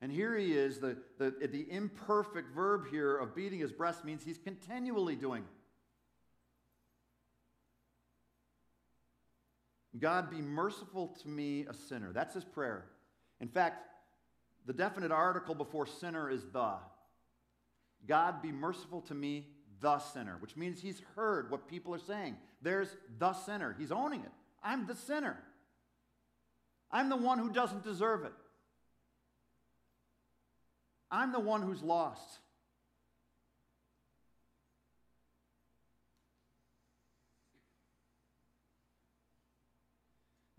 And 0.00 0.10
here 0.10 0.36
he 0.36 0.52
is, 0.52 0.78
the, 0.78 0.96
the, 1.18 1.30
the 1.46 1.70
imperfect 1.70 2.54
verb 2.54 2.86
here 2.90 3.16
of 3.16 3.34
beating 3.34 3.58
his 3.58 3.72
breast 3.72 4.04
means 4.04 4.24
he's 4.24 4.38
continually 4.38 5.16
doing 5.16 5.42
it. 5.42 5.63
God, 9.98 10.30
be 10.30 10.40
merciful 10.40 11.16
to 11.22 11.28
me, 11.28 11.66
a 11.68 11.74
sinner. 11.74 12.12
That's 12.12 12.34
his 12.34 12.44
prayer. 12.44 12.86
In 13.40 13.48
fact, 13.48 13.86
the 14.66 14.72
definite 14.72 15.12
article 15.12 15.54
before 15.54 15.86
sinner 15.86 16.30
is 16.30 16.42
the. 16.52 16.74
God, 18.06 18.42
be 18.42 18.52
merciful 18.52 19.00
to 19.02 19.14
me, 19.14 19.46
the 19.80 19.98
sinner, 19.98 20.36
which 20.40 20.56
means 20.56 20.80
he's 20.80 21.00
heard 21.14 21.50
what 21.50 21.68
people 21.68 21.94
are 21.94 21.98
saying. 21.98 22.36
There's 22.62 22.96
the 23.18 23.32
sinner. 23.34 23.74
He's 23.78 23.92
owning 23.92 24.20
it. 24.20 24.32
I'm 24.62 24.86
the 24.86 24.94
sinner. 24.94 25.38
I'm 26.90 27.08
the 27.08 27.16
one 27.16 27.38
who 27.38 27.50
doesn't 27.50 27.84
deserve 27.84 28.24
it. 28.24 28.32
I'm 31.10 31.32
the 31.32 31.40
one 31.40 31.62
who's 31.62 31.82
lost. 31.82 32.38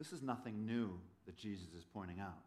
This 0.05 0.19
is 0.19 0.21
nothing 0.21 0.67
new 0.67 0.99
that 1.25 1.35
Jesus 1.35 1.73
is 1.73 1.83
pointing 1.83 2.19
out. 2.19 2.43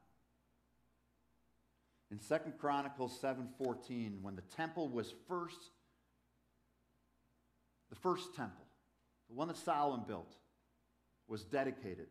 In 2.08 2.20
2 2.20 2.52
Chronicles 2.56 3.18
7:14, 3.20 4.22
when 4.22 4.36
the 4.36 4.42
temple 4.42 4.88
was 4.88 5.10
first 5.26 5.72
the 7.88 7.96
first 7.96 8.32
temple, 8.36 8.64
the 9.28 9.34
one 9.34 9.48
that 9.48 9.56
Solomon 9.56 10.06
built, 10.06 10.36
was 11.26 11.42
dedicated, 11.42 12.06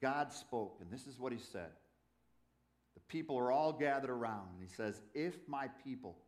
God 0.00 0.32
spoke, 0.32 0.80
and 0.80 0.90
this 0.90 1.06
is 1.06 1.20
what 1.20 1.30
he 1.30 1.38
said. 1.38 1.70
The 2.94 3.00
people 3.00 3.38
are 3.38 3.52
all 3.52 3.72
gathered 3.72 4.10
around, 4.10 4.48
and 4.54 4.60
he 4.60 4.74
says, 4.74 5.00
If 5.14 5.46
my 5.46 5.68
people 5.84 6.18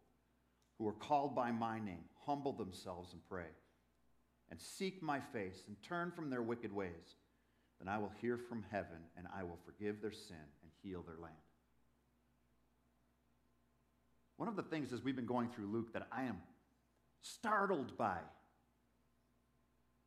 who 0.78 0.86
are 0.86 0.92
called 0.92 1.34
by 1.34 1.50
my 1.50 1.80
name 1.80 2.04
humble 2.26 2.52
themselves 2.52 3.12
and 3.12 3.26
pray, 3.28 3.50
and 4.50 4.60
seek 4.60 5.02
my 5.02 5.18
face, 5.18 5.64
and 5.66 5.82
turn 5.82 6.12
from 6.12 6.30
their 6.30 6.42
wicked 6.42 6.72
ways, 6.72 7.16
then 7.80 7.88
I 7.88 7.98
will 7.98 8.12
hear 8.20 8.38
from 8.38 8.64
heaven, 8.70 8.98
and 9.16 9.26
I 9.36 9.42
will 9.42 9.58
forgive 9.64 10.00
their 10.00 10.12
sin 10.12 10.36
and 10.62 10.70
heal 10.82 11.02
their 11.02 11.18
land. 11.20 11.34
One 14.36 14.48
of 14.48 14.56
the 14.56 14.62
things 14.62 14.92
as 14.92 15.02
we've 15.02 15.16
been 15.16 15.26
going 15.26 15.48
through 15.48 15.66
Luke 15.66 15.92
that 15.92 16.06
I 16.10 16.24
am 16.24 16.38
startled 17.20 17.96
by 17.96 18.18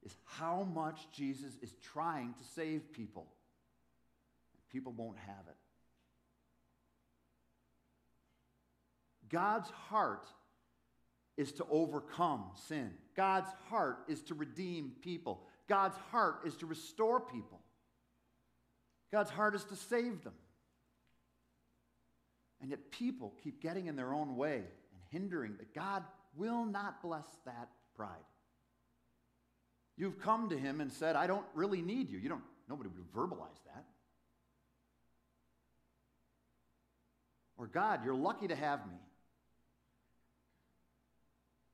is 0.05 0.15
how 0.25 0.63
much 0.73 1.07
Jesus 1.11 1.57
is 1.61 1.73
trying 1.81 2.33
to 2.33 2.43
save 2.55 2.91
people. 2.91 3.27
People 4.71 4.91
won't 4.91 5.17
have 5.17 5.47
it. 5.47 5.55
God's 9.29 9.69
heart 9.69 10.27
is 11.35 11.51
to 11.53 11.65
overcome 11.69 12.45
sin. 12.67 12.91
God's 13.15 13.49
heart 13.69 13.99
is 14.07 14.21
to 14.23 14.33
redeem 14.33 14.93
people. 15.01 15.43
God's 15.67 15.97
heart 16.11 16.41
is 16.45 16.55
to 16.57 16.65
restore 16.65 17.19
people. 17.19 17.59
God's 19.11 19.29
heart 19.29 19.55
is 19.55 19.63
to 19.65 19.75
save 19.75 20.23
them. 20.23 20.33
And 22.61 22.69
yet 22.69 22.91
people 22.91 23.33
keep 23.43 23.61
getting 23.61 23.87
in 23.87 23.95
their 23.95 24.13
own 24.13 24.35
way 24.35 24.55
and 24.55 25.01
hindering 25.11 25.57
that 25.57 25.73
God 25.73 26.03
will 26.35 26.65
not 26.65 27.01
bless 27.01 27.25
that 27.45 27.69
pride. 27.95 28.09
You've 29.95 30.19
come 30.19 30.49
to 30.49 30.57
him 30.57 30.81
and 30.81 30.91
said, 30.91 31.15
I 31.15 31.27
don't 31.27 31.45
really 31.53 31.81
need 31.81 32.09
you. 32.09 32.19
You 32.19 32.29
don't, 32.29 32.43
nobody 32.69 32.89
would 32.89 33.11
verbalize 33.13 33.63
that. 33.65 33.85
Or 37.57 37.67
God, 37.67 38.05
you're 38.05 38.15
lucky 38.15 38.47
to 38.47 38.55
have 38.55 38.85
me. 38.87 38.97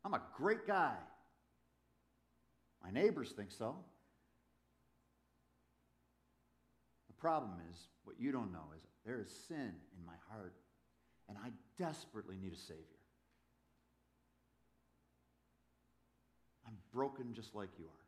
I'm 0.06 0.14
a 0.14 0.22
great 0.38 0.66
guy. 0.66 0.96
My 2.84 2.92
neighbors 2.92 3.32
think 3.32 3.52
so. 3.52 3.76
The 7.08 7.14
problem 7.14 7.54
is, 7.72 7.80
what 8.04 8.20
you 8.20 8.32
don't 8.32 8.52
know 8.52 8.74
is 8.76 8.82
there 9.06 9.22
is 9.22 9.30
sin 9.48 9.74
in 9.98 10.06
my 10.06 10.16
heart, 10.30 10.56
and 11.30 11.38
I 11.38 11.50
desperately 11.78 12.36
need 12.42 12.52
a 12.52 12.58
Savior. 12.58 12.84
I'm 16.68 16.78
broken 16.94 17.34
just 17.34 17.56
like 17.56 17.70
you 17.80 17.86
are. 17.86 18.04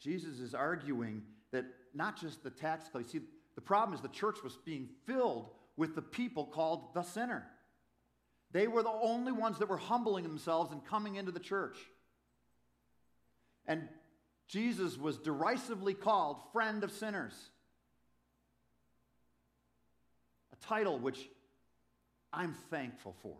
Jesus 0.00 0.38
is 0.38 0.54
arguing 0.54 1.22
that 1.52 1.64
not 1.92 2.20
just 2.20 2.42
the 2.42 2.50
tax 2.50 2.88
collector, 2.88 3.10
see, 3.10 3.20
the 3.54 3.60
problem 3.60 3.94
is 3.94 4.00
the 4.00 4.08
church 4.08 4.42
was 4.44 4.56
being 4.64 4.88
filled 5.04 5.50
with 5.76 5.94
the 5.94 6.02
people 6.02 6.46
called 6.46 6.94
the 6.94 7.02
sinner. 7.02 7.46
They 8.52 8.68
were 8.68 8.82
the 8.82 8.88
only 8.88 9.32
ones 9.32 9.58
that 9.58 9.68
were 9.68 9.76
humbling 9.76 10.24
themselves 10.24 10.72
and 10.72 10.84
coming 10.84 11.16
into 11.16 11.32
the 11.32 11.40
church. 11.40 11.76
And 13.66 13.88
Jesus 14.48 14.96
was 14.96 15.18
derisively 15.18 15.94
called 15.94 16.38
friend 16.52 16.84
of 16.84 16.92
sinners. 16.92 17.34
A 20.52 20.66
title 20.66 20.98
which 20.98 21.28
I'm 22.32 22.54
thankful 22.70 23.16
for. 23.22 23.36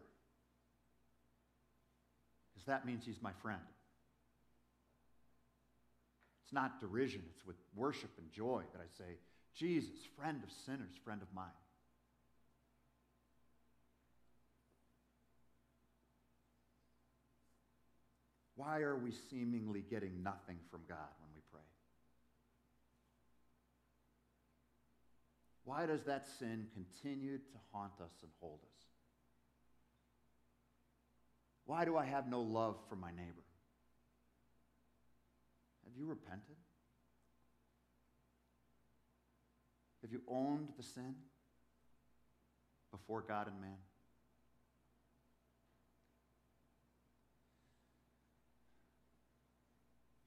Because 2.53 2.67
that 2.67 2.85
means 2.85 3.05
he's 3.05 3.23
my 3.23 3.33
friend. 3.43 3.61
It's 6.45 6.53
not 6.53 6.81
derision, 6.81 7.23
it's 7.35 7.45
with 7.45 7.57
worship 7.75 8.11
and 8.19 8.31
joy 8.31 8.63
that 8.73 8.81
I 8.81 8.87
say, 8.97 9.19
Jesus, 9.55 9.99
friend 10.17 10.41
of 10.45 10.51
sinners, 10.65 10.95
friend 11.05 11.21
of 11.23 11.29
mine. 11.35 11.47
Why 18.57 18.81
are 18.81 18.97
we 18.97 19.13
seemingly 19.31 19.85
getting 19.89 20.23
nothing 20.23 20.57
from 20.71 20.81
God 20.89 21.13
when 21.21 21.31
we 21.35 21.43
pray? 21.53 21.61
Why 25.65 25.85
does 25.85 26.05
that 26.05 26.27
sin 26.39 26.69
continue 26.73 27.37
to 27.37 27.59
haunt 27.73 27.93
us 28.03 28.13
and 28.23 28.31
hold 28.41 28.61
us? 28.63 28.83
Why 31.67 31.85
do 31.85 31.97
I 31.97 32.07
have 32.07 32.29
no 32.29 32.41
love 32.41 32.77
for 32.89 32.97
my 32.97 33.11
neighbor? 33.11 33.43
Have 35.85 35.97
you 35.99 36.07
repented? 36.07 36.57
Have 40.03 40.13
you 40.13 40.23
owned 40.29 40.69
the 40.77 40.83
sin 40.85 41.17
before 42.93 43.23
God 43.23 43.49
and 43.49 43.61
man? 43.61 43.77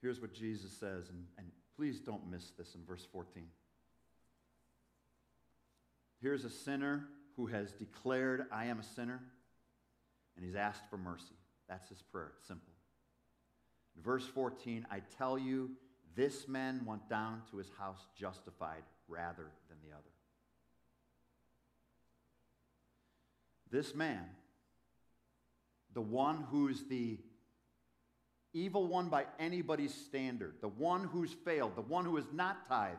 Here's 0.00 0.20
what 0.20 0.32
Jesus 0.32 0.72
says, 0.72 1.10
and, 1.10 1.24
and 1.36 1.46
please 1.76 2.00
don't 2.00 2.30
miss 2.30 2.50
this 2.58 2.74
in 2.74 2.84
verse 2.86 3.06
14. 3.12 3.44
Here's 6.20 6.44
a 6.44 6.50
sinner 6.50 7.06
who 7.36 7.46
has 7.46 7.72
declared, 7.72 8.46
I 8.50 8.66
am 8.66 8.80
a 8.80 8.82
sinner, 8.82 9.20
and 10.36 10.44
he's 10.44 10.54
asked 10.54 10.88
for 10.90 10.96
mercy. 10.96 11.36
That's 11.68 11.88
his 11.88 12.02
prayer. 12.02 12.32
It's 12.38 12.48
simple. 12.48 12.72
In 13.96 14.02
verse 14.02 14.26
14, 14.26 14.86
I 14.90 15.00
tell 15.18 15.38
you, 15.38 15.70
this 16.16 16.48
man 16.48 16.82
went 16.84 17.08
down 17.08 17.42
to 17.50 17.58
his 17.58 17.70
house 17.78 18.06
justified 18.18 18.82
rather 19.08 19.46
than 19.68 19.78
the 19.82 19.94
other. 19.94 20.10
This 23.70 23.94
man, 23.94 24.24
the 25.94 26.00
one 26.00 26.44
who's 26.50 26.84
the 26.84 27.18
evil 28.52 28.86
one 28.86 29.08
by 29.08 29.26
anybody's 29.38 29.94
standard, 29.94 30.54
the 30.60 30.68
one 30.68 31.04
who's 31.04 31.32
failed, 31.44 31.76
the 31.76 31.82
one 31.82 32.04
who 32.04 32.16
has 32.16 32.26
not 32.32 32.68
tithed, 32.68 32.98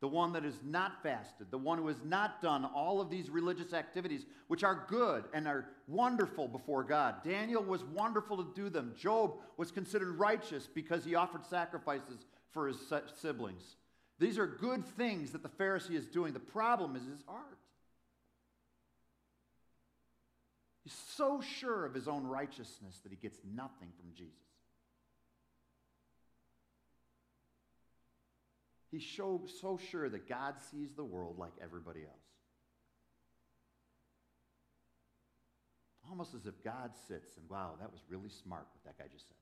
the 0.00 0.08
one 0.08 0.32
that 0.32 0.42
has 0.42 0.58
not 0.64 1.02
fasted, 1.02 1.46
the 1.50 1.58
one 1.58 1.78
who 1.78 1.86
has 1.86 2.02
not 2.04 2.42
done 2.42 2.64
all 2.64 3.00
of 3.00 3.08
these 3.08 3.30
religious 3.30 3.72
activities, 3.72 4.26
which 4.48 4.64
are 4.64 4.84
good 4.88 5.24
and 5.32 5.46
are 5.46 5.66
wonderful 5.86 6.48
before 6.48 6.82
God. 6.82 7.22
Daniel 7.24 7.62
was 7.62 7.84
wonderful 7.84 8.36
to 8.38 8.52
do 8.54 8.68
them. 8.68 8.94
Job 8.98 9.34
was 9.56 9.70
considered 9.70 10.18
righteous 10.18 10.68
because 10.72 11.04
he 11.04 11.14
offered 11.14 11.46
sacrifices 11.46 12.26
for 12.50 12.66
his 12.66 12.78
siblings. 13.20 13.76
These 14.18 14.38
are 14.38 14.46
good 14.46 14.84
things 14.84 15.30
that 15.32 15.42
the 15.42 15.48
Pharisee 15.48 15.94
is 15.94 16.06
doing. 16.06 16.32
The 16.32 16.40
problem 16.40 16.96
is 16.96 17.04
his 17.06 17.22
heart. 17.26 17.58
He's 20.84 20.96
so 21.16 21.40
sure 21.40 21.86
of 21.86 21.94
his 21.94 22.08
own 22.08 22.24
righteousness 22.24 22.98
that 23.04 23.12
he 23.12 23.16
gets 23.16 23.38
nothing 23.54 23.88
from 24.00 24.12
Jesus. 24.14 24.34
He's 28.92 29.06
so, 29.16 29.40
sure 29.90 30.10
that 30.10 30.28
God 30.28 30.56
sees 30.70 30.92
the 30.92 31.02
world 31.02 31.38
like 31.38 31.52
everybody 31.62 32.00
else. 32.00 32.28
Almost 36.10 36.34
as 36.34 36.44
if 36.44 36.62
God 36.62 36.90
sits 37.08 37.38
and, 37.38 37.48
wow, 37.48 37.70
that 37.80 37.90
was 37.90 38.02
really 38.10 38.28
smart 38.28 38.66
what 38.74 38.84
that 38.84 39.02
guy 39.02 39.08
just 39.10 39.28
said. 39.28 39.36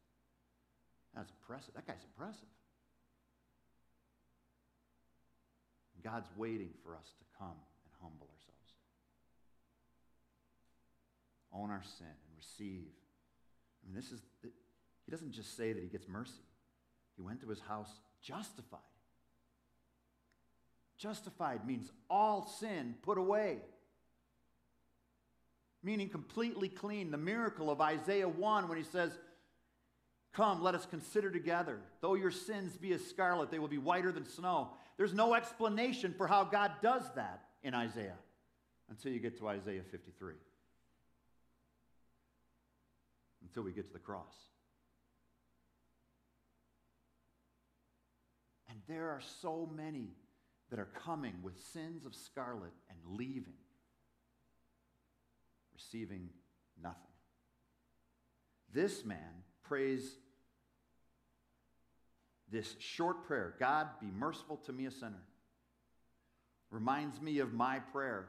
That's 1.17 1.33
impressive. 1.33 1.75
That 1.75 1.85
guy's 1.85 2.05
impressive. 2.05 2.47
God's 6.05 6.29
waiting 6.37 6.71
for 6.85 6.95
us 6.95 7.13
to 7.19 7.25
come 7.37 7.49
and 7.49 7.93
humble 8.01 8.29
ourselves, 8.33 8.71
own 11.53 11.71
our 11.71 11.83
sin, 11.83 12.07
and 12.07 12.37
receive. 12.39 12.87
I 13.83 13.87
mean, 13.89 13.97
this 13.97 14.13
is, 14.13 14.23
he 14.43 15.11
doesn't 15.11 15.33
just 15.33 15.57
say 15.57 15.73
that 15.73 15.83
he 15.83 15.89
gets 15.89 16.07
mercy. 16.09 16.47
He 17.17 17.23
went 17.23 17.41
to 17.41 17.49
his 17.49 17.61
house 17.61 17.91
justified. 18.23 18.81
Justified 21.01 21.67
means 21.67 21.91
all 22.11 22.47
sin 22.47 22.95
put 23.01 23.17
away, 23.17 23.57
meaning 25.83 26.11
completely 26.11 26.69
clean. 26.69 27.11
The 27.11 27.17
miracle 27.17 27.71
of 27.71 27.81
Isaiah 27.81 28.29
1 28.29 28.69
when 28.69 28.77
he 28.77 28.85
says, 28.85 29.17
Come, 30.35 30.63
let 30.63 30.75
us 30.75 30.85
consider 30.85 31.31
together. 31.31 31.81
Though 32.03 32.15
your 32.15 32.31
sins 32.31 32.77
be 32.77 32.93
as 32.93 33.05
scarlet, 33.05 33.51
they 33.51 33.59
will 33.59 33.67
be 33.67 33.79
whiter 33.79 34.13
than 34.13 34.29
snow. 34.29 34.73
There's 34.99 35.15
no 35.15 35.35
explanation 35.35 36.15
for 36.17 36.27
how 36.27 36.45
God 36.45 36.71
does 36.83 37.03
that 37.17 37.45
in 37.63 37.75
Isaiah 37.75 38.19
until 38.91 39.11
you 39.11 39.21
get 39.21 39.39
to 39.39 39.49
Isaiah 39.49 39.83
53. 39.91 40.35
Until 43.43 43.63
we 43.63 43.73
get 43.73 43.87
to 43.87 43.93
the 43.93 43.99
cross. 43.99 44.35
And 48.69 48.79
there 48.87 49.09
are 49.09 49.23
so 49.41 49.69
many 49.75 50.11
that 50.70 50.78
are 50.78 50.88
coming 51.04 51.35
with 51.42 51.59
sins 51.72 52.06
of 52.06 52.14
scarlet 52.14 52.72
and 52.88 52.98
leaving, 53.18 53.59
receiving 55.74 56.30
nothing. 56.80 56.96
This 58.72 59.04
man 59.04 59.44
prays 59.64 60.16
this 62.50 62.74
short 62.78 63.26
prayer 63.26 63.54
God, 63.59 63.88
be 64.00 64.09
merciful 64.16 64.56
to 64.66 64.72
me, 64.72 64.87
a 64.87 64.90
sinner. 64.90 65.22
Reminds 66.70 67.20
me 67.20 67.40
of 67.40 67.52
my 67.52 67.80
prayer 67.80 68.28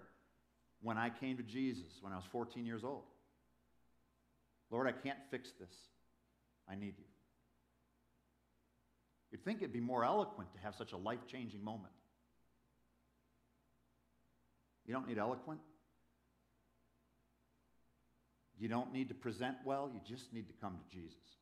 when 0.81 0.97
I 0.97 1.09
came 1.09 1.37
to 1.37 1.43
Jesus 1.43 1.99
when 2.01 2.11
I 2.11 2.15
was 2.15 2.25
14 2.31 2.65
years 2.65 2.83
old. 2.83 3.03
Lord, 4.71 4.87
I 4.87 4.93
can't 4.93 5.19
fix 5.29 5.51
this. 5.59 5.73
I 6.67 6.75
need 6.75 6.95
you. 6.97 7.05
You'd 9.31 9.43
think 9.43 9.59
it'd 9.59 9.73
be 9.73 9.79
more 9.79 10.03
eloquent 10.03 10.51
to 10.53 10.59
have 10.59 10.75
such 10.75 10.91
a 10.91 10.97
life 10.97 11.27
changing 11.27 11.63
moment. 11.63 11.93
You 14.91 14.97
don't 14.97 15.07
need 15.07 15.19
eloquent. 15.19 15.61
You 18.59 18.67
don't 18.67 18.91
need 18.91 19.07
to 19.07 19.15
present 19.15 19.55
well. 19.63 19.89
You 19.93 20.01
just 20.05 20.33
need 20.33 20.47
to 20.47 20.53
come 20.59 20.77
to 20.77 20.93
Jesus. 20.93 21.37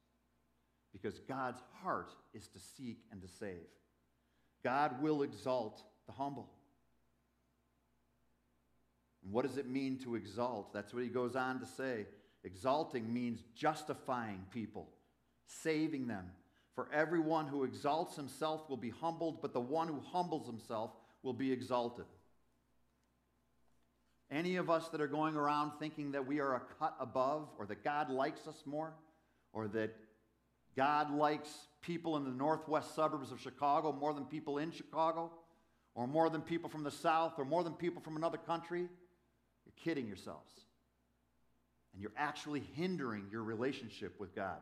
Because 0.94 1.18
God's 1.28 1.60
heart 1.82 2.14
is 2.32 2.48
to 2.50 2.60
seek 2.60 3.00
and 3.12 3.20
to 3.24 3.28
save. 3.28 3.66
God 4.64 5.02
will 5.02 5.24
exalt 5.24 5.82
the 6.06 6.12
humble. 6.12 6.48
And 9.24 9.34
what 9.34 9.48
does 9.48 9.58
it 9.58 9.68
mean 9.68 9.98
to 10.04 10.14
exalt? 10.14 10.72
That's 10.72 10.94
what 10.94 11.02
he 11.02 11.10
goes 11.10 11.36
on 11.36 11.60
to 11.60 11.66
say. 11.66 12.06
Exalting 12.44 13.12
means 13.12 13.42
justifying 13.56 14.46
people, 14.54 14.92
saving 15.48 16.06
them. 16.06 16.26
For 16.76 16.88
everyone 16.94 17.48
who 17.48 17.64
exalts 17.64 18.16
himself 18.16 18.70
will 18.70 18.78
be 18.78 18.92
humbled, 18.92 19.42
but 19.42 19.54
the 19.54 19.60
one 19.60 19.88
who 19.88 20.04
humbles 20.12 20.46
himself 20.46 20.92
will 21.24 21.34
be 21.34 21.52
exalted. 21.52 22.06
Any 24.32 24.58
of 24.58 24.70
us 24.70 24.90
that 24.90 25.02
are 25.02 25.08
going 25.08 25.36
around 25.36 25.72
thinking 25.80 26.12
that 26.12 26.26
we 26.26 26.40
are 26.40 26.56
a 26.56 26.62
cut 26.78 26.96
above, 27.00 27.50
or 27.58 27.66
that 27.66 27.84
God 27.84 28.10
likes 28.10 28.48
us 28.48 28.62
more, 28.66 28.94
or 29.54 29.68
that 29.70 29.96
God 30.76 31.12
likes 31.12 31.50
people 31.82 32.16
in 32.18 32.24
the 32.24 32.32
northwest 32.32 32.94
suburbs 32.96 33.32
of 33.32 33.42
Chicago 33.42 33.92
more 33.92 34.14
than 34.14 34.26
people 34.26 34.60
in 34.60 34.72
Chicago, 34.72 35.32
or 35.96 36.08
more 36.08 36.30
than 36.30 36.42
people 36.42 36.70
from 36.70 36.84
the 36.84 36.92
south, 36.92 37.34
or 37.38 37.46
more 37.46 37.64
than 37.64 37.74
people 37.74 38.02
from 38.02 38.16
another 38.16 38.38
country, 38.38 38.82
you're 38.82 39.74
kidding 39.84 40.08
yourselves. 40.08 40.54
And 41.94 42.02
you're 42.02 42.12
actually 42.16 42.64
hindering 42.76 43.26
your 43.32 43.44
relationship 43.44 44.20
with 44.20 44.36
God. 44.36 44.60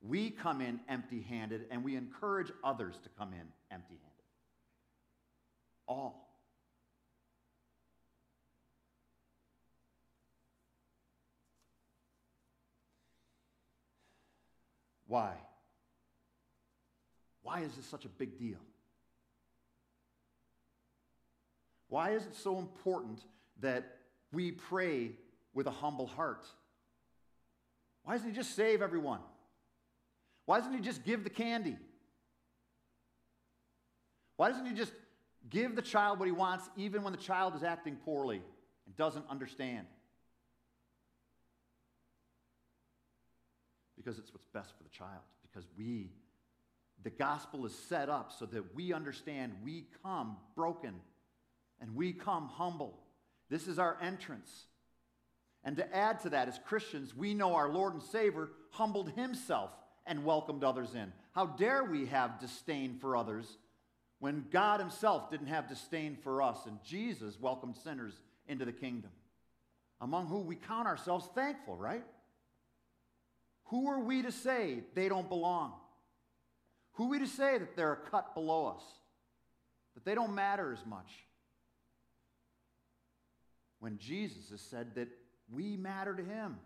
We 0.00 0.30
come 0.30 0.60
in 0.60 0.78
empty 0.88 1.22
handed, 1.22 1.66
and 1.72 1.82
we 1.82 1.96
encourage 1.96 2.52
others 2.62 2.94
to 3.02 3.08
come 3.18 3.32
in 3.32 3.48
empty 3.72 3.96
handed. 3.96 4.24
All. 5.88 6.27
Why? 15.08 15.32
Why 17.42 17.60
is 17.60 17.74
this 17.74 17.86
such 17.86 18.04
a 18.04 18.08
big 18.08 18.38
deal? 18.38 18.58
Why 21.88 22.10
is 22.10 22.26
it 22.26 22.36
so 22.36 22.58
important 22.58 23.24
that 23.60 23.96
we 24.32 24.52
pray 24.52 25.12
with 25.54 25.66
a 25.66 25.70
humble 25.70 26.06
heart? 26.06 26.44
Why 28.04 28.12
doesn't 28.12 28.28
he 28.28 28.36
just 28.36 28.54
save 28.54 28.82
everyone? 28.82 29.20
Why 30.44 30.58
doesn't 30.58 30.74
he 30.74 30.80
just 30.80 31.04
give 31.04 31.24
the 31.24 31.30
candy? 31.30 31.76
Why 34.36 34.50
doesn't 34.50 34.66
he 34.66 34.74
just 34.74 34.92
give 35.48 35.74
the 35.74 35.82
child 35.82 36.18
what 36.18 36.26
he 36.26 36.32
wants 36.32 36.68
even 36.76 37.02
when 37.02 37.12
the 37.12 37.18
child 37.18 37.56
is 37.56 37.62
acting 37.62 37.96
poorly 37.96 38.42
and 38.86 38.96
doesn't 38.96 39.24
understand? 39.30 39.86
Because 43.98 44.18
it's 44.18 44.32
what's 44.32 44.46
best 44.54 44.70
for 44.76 44.84
the 44.84 44.88
child. 44.88 45.20
Because 45.42 45.68
we, 45.76 46.10
the 47.02 47.10
gospel 47.10 47.66
is 47.66 47.74
set 47.74 48.08
up 48.08 48.32
so 48.32 48.46
that 48.46 48.74
we 48.74 48.94
understand 48.94 49.52
we 49.62 49.84
come 50.02 50.36
broken 50.56 50.94
and 51.80 51.94
we 51.94 52.12
come 52.12 52.48
humble. 52.48 52.98
This 53.50 53.68
is 53.68 53.78
our 53.78 53.98
entrance. 54.00 54.64
And 55.64 55.76
to 55.76 55.96
add 55.96 56.20
to 56.20 56.30
that, 56.30 56.48
as 56.48 56.58
Christians, 56.66 57.14
we 57.14 57.34
know 57.34 57.54
our 57.54 57.68
Lord 57.68 57.94
and 57.94 58.02
Savior 58.02 58.50
humbled 58.70 59.10
himself 59.10 59.70
and 60.06 60.24
welcomed 60.24 60.64
others 60.64 60.94
in. 60.94 61.12
How 61.32 61.46
dare 61.46 61.84
we 61.84 62.06
have 62.06 62.40
disdain 62.40 62.96
for 63.00 63.16
others 63.16 63.58
when 64.18 64.46
God 64.50 64.80
himself 64.80 65.30
didn't 65.30 65.48
have 65.48 65.68
disdain 65.68 66.16
for 66.22 66.42
us 66.42 66.58
and 66.66 66.78
Jesus 66.84 67.38
welcomed 67.38 67.76
sinners 67.76 68.14
into 68.48 68.64
the 68.64 68.72
kingdom, 68.72 69.10
among 70.00 70.26
whom 70.26 70.46
we 70.46 70.56
count 70.56 70.88
ourselves 70.88 71.28
thankful, 71.34 71.76
right? 71.76 72.04
Who 73.68 73.88
are 73.88 74.00
we 74.00 74.22
to 74.22 74.32
say 74.32 74.80
they 74.94 75.08
don't 75.08 75.28
belong? 75.28 75.72
Who 76.94 77.04
are 77.04 77.10
we 77.10 77.18
to 77.20 77.26
say 77.26 77.58
that 77.58 77.76
they're 77.76 77.92
a 77.92 78.10
cut 78.10 78.34
below 78.34 78.66
us? 78.66 78.82
That 79.94 80.04
they 80.04 80.14
don't 80.14 80.34
matter 80.34 80.72
as 80.72 80.84
much? 80.86 81.10
When 83.80 83.98
Jesus 83.98 84.50
has 84.50 84.60
said 84.60 84.94
that 84.96 85.08
we 85.52 85.76
matter 85.76 86.14
to 86.14 86.22
him. 86.22 86.56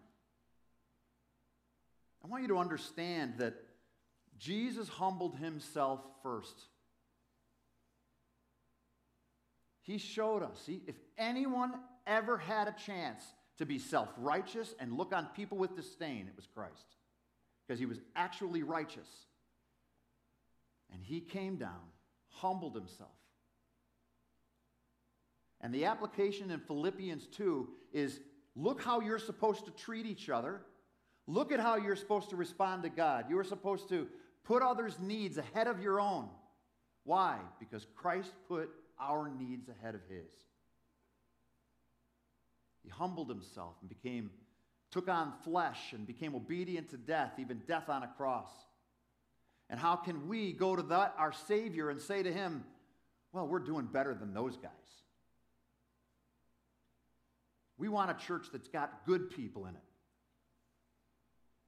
I 2.25 2.29
want 2.29 2.43
you 2.43 2.49
to 2.49 2.59
understand 2.59 3.35
that 3.39 3.55
Jesus 4.39 4.89
humbled 4.89 5.37
himself 5.37 6.01
first. 6.23 6.55
He 9.83 9.99
showed 9.99 10.43
us. 10.43 10.63
He, 10.67 10.83
if 10.87 10.95
anyone 11.19 11.73
ever 12.07 12.39
had 12.39 12.69
a 12.69 12.75
chance 12.87 13.23
to 13.59 13.67
be 13.67 13.79
self 13.79 14.09
righteous 14.19 14.75
and 14.79 14.97
look 14.97 15.15
on 15.15 15.27
people 15.35 15.59
with 15.59 15.77
disdain, 15.77 16.27
it 16.29 16.37
was 16.37 16.47
Christ. 16.47 16.97
Because 17.67 17.79
he 17.79 17.87
was 17.87 18.01
actually 18.17 18.63
righteous. 18.63 19.09
And 20.93 21.03
he 21.03 21.21
came 21.21 21.57
down, 21.57 21.81
humbled 22.29 22.75
himself. 22.75 23.11
And 25.61 25.73
the 25.73 25.85
application 25.85 26.51
in 26.51 26.61
Philippians 26.61 27.27
2 27.29 27.69
is 27.93 28.21
look 28.57 28.83
how 28.83 29.01
you're 29.01 29.19
supposed 29.19 29.65
to 29.67 29.71
treat 29.71 30.07
each 30.07 30.29
other. 30.29 30.61
Look 31.29 31.53
at 31.53 31.61
how 31.61 31.77
you're 31.77 31.97
supposed 31.97 32.31
to 32.31 32.37
respond 32.37 32.83
to 32.83 32.89
God. 32.89 33.27
You 33.29 33.39
are 33.39 33.45
supposed 33.45 33.89
to 33.91 34.09
put 34.45 34.63
others' 34.63 34.99
needs 35.01 35.39
ahead 35.39 35.69
of 35.69 35.81
your 35.81 36.01
own. 36.01 36.29
Why? 37.05 37.39
Because 37.61 37.87
Christ 37.95 38.33
put 38.49 38.71
our 39.01 39.31
needs 39.31 39.69
ahead 39.69 39.95
of 39.95 40.01
his. 40.09 40.31
He 42.83 42.89
humbled 42.89 43.29
himself 43.29 43.77
and 43.81 43.89
became, 43.89 44.31
took 44.91 45.09
on 45.09 45.33
flesh 45.45 45.93
and 45.93 46.07
became 46.07 46.35
obedient 46.35 46.91
to 46.91 46.97
death, 46.97 47.33
even 47.39 47.63
death 47.67 47.89
on 47.89 48.03
a 48.03 48.09
cross. 48.09 48.51
And 49.71 49.79
how 49.79 49.97
can 49.97 50.29
we 50.29 50.53
go 50.53 50.77
to 50.77 50.83
that, 50.83 51.15
our 51.19 51.33
Savior, 51.33 51.91
and 51.91 52.01
say 52.01 52.23
to 52.23 52.33
him, 52.33 52.65
Well, 53.33 53.47
we're 53.47 53.61
doing 53.61 53.87
better 53.87 54.15
than 54.15 54.35
those 54.35 54.57
guys? 54.57 54.71
We 57.79 57.89
want 57.89 58.11
a 58.11 58.15
church 58.15 58.47
that's 58.53 58.69
got 58.69 59.07
good 59.07 59.31
people 59.31 59.67
in 59.67 59.75
it. 59.75 59.83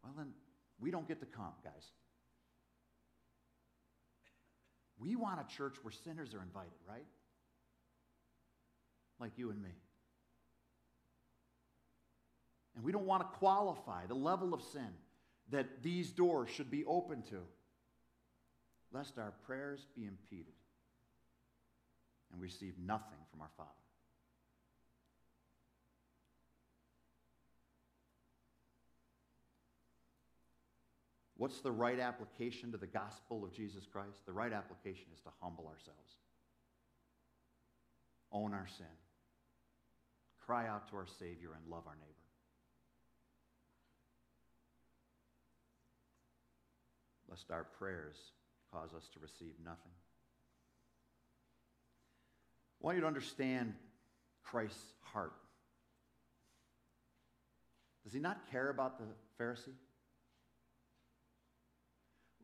Well, 0.02 0.12
then 0.16 0.28
we 0.78 0.90
don't 0.90 1.08
get 1.08 1.20
to 1.20 1.26
come, 1.26 1.54
guys. 1.62 1.92
We 4.98 5.16
want 5.16 5.40
a 5.40 5.56
church 5.56 5.76
where 5.82 5.92
sinners 5.92 6.34
are 6.34 6.42
invited, 6.42 6.72
right? 6.88 7.06
Like 9.18 9.32
you 9.36 9.50
and 9.50 9.60
me. 9.62 9.70
And 12.74 12.84
we 12.84 12.92
don't 12.92 13.06
want 13.06 13.22
to 13.22 13.38
qualify 13.38 14.06
the 14.06 14.14
level 14.14 14.52
of 14.52 14.62
sin 14.62 14.88
that 15.50 15.82
these 15.82 16.10
doors 16.10 16.50
should 16.50 16.70
be 16.70 16.84
open 16.84 17.22
to, 17.30 17.40
lest 18.92 19.18
our 19.18 19.32
prayers 19.46 19.86
be 19.94 20.06
impeded 20.06 20.54
and 22.34 22.40
we 22.40 22.46
receive 22.48 22.74
nothing 22.84 23.18
from 23.30 23.40
our 23.40 23.50
Father. 23.56 23.70
What's 31.36 31.60
the 31.60 31.70
right 31.70 32.00
application 32.00 32.72
to 32.72 32.78
the 32.78 32.86
gospel 32.86 33.44
of 33.44 33.52
Jesus 33.52 33.86
Christ? 33.86 34.26
The 34.26 34.32
right 34.32 34.52
application 34.52 35.06
is 35.14 35.20
to 35.22 35.30
humble 35.40 35.66
ourselves, 35.66 36.18
own 38.32 38.52
our 38.52 38.66
sin, 38.66 38.86
cry 40.44 40.66
out 40.66 40.88
to 40.90 40.96
our 40.96 41.06
Savior, 41.06 41.50
and 41.54 41.70
love 41.70 41.84
our 41.86 41.96
neighbor. 41.96 42.23
Lest 47.34 47.50
our 47.50 47.64
prayers 47.64 48.14
cause 48.72 48.94
us 48.96 49.08
to 49.12 49.18
receive 49.18 49.54
nothing. 49.64 49.90
I 52.80 52.86
want 52.86 52.94
you 52.94 53.00
to 53.00 53.08
understand 53.08 53.74
Christ's 54.44 54.92
heart. 55.00 55.32
Does 58.04 58.12
he 58.12 58.20
not 58.20 58.48
care 58.52 58.70
about 58.70 59.00
the 59.00 59.06
Pharisee? 59.36 59.74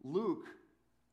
Luke 0.02 0.48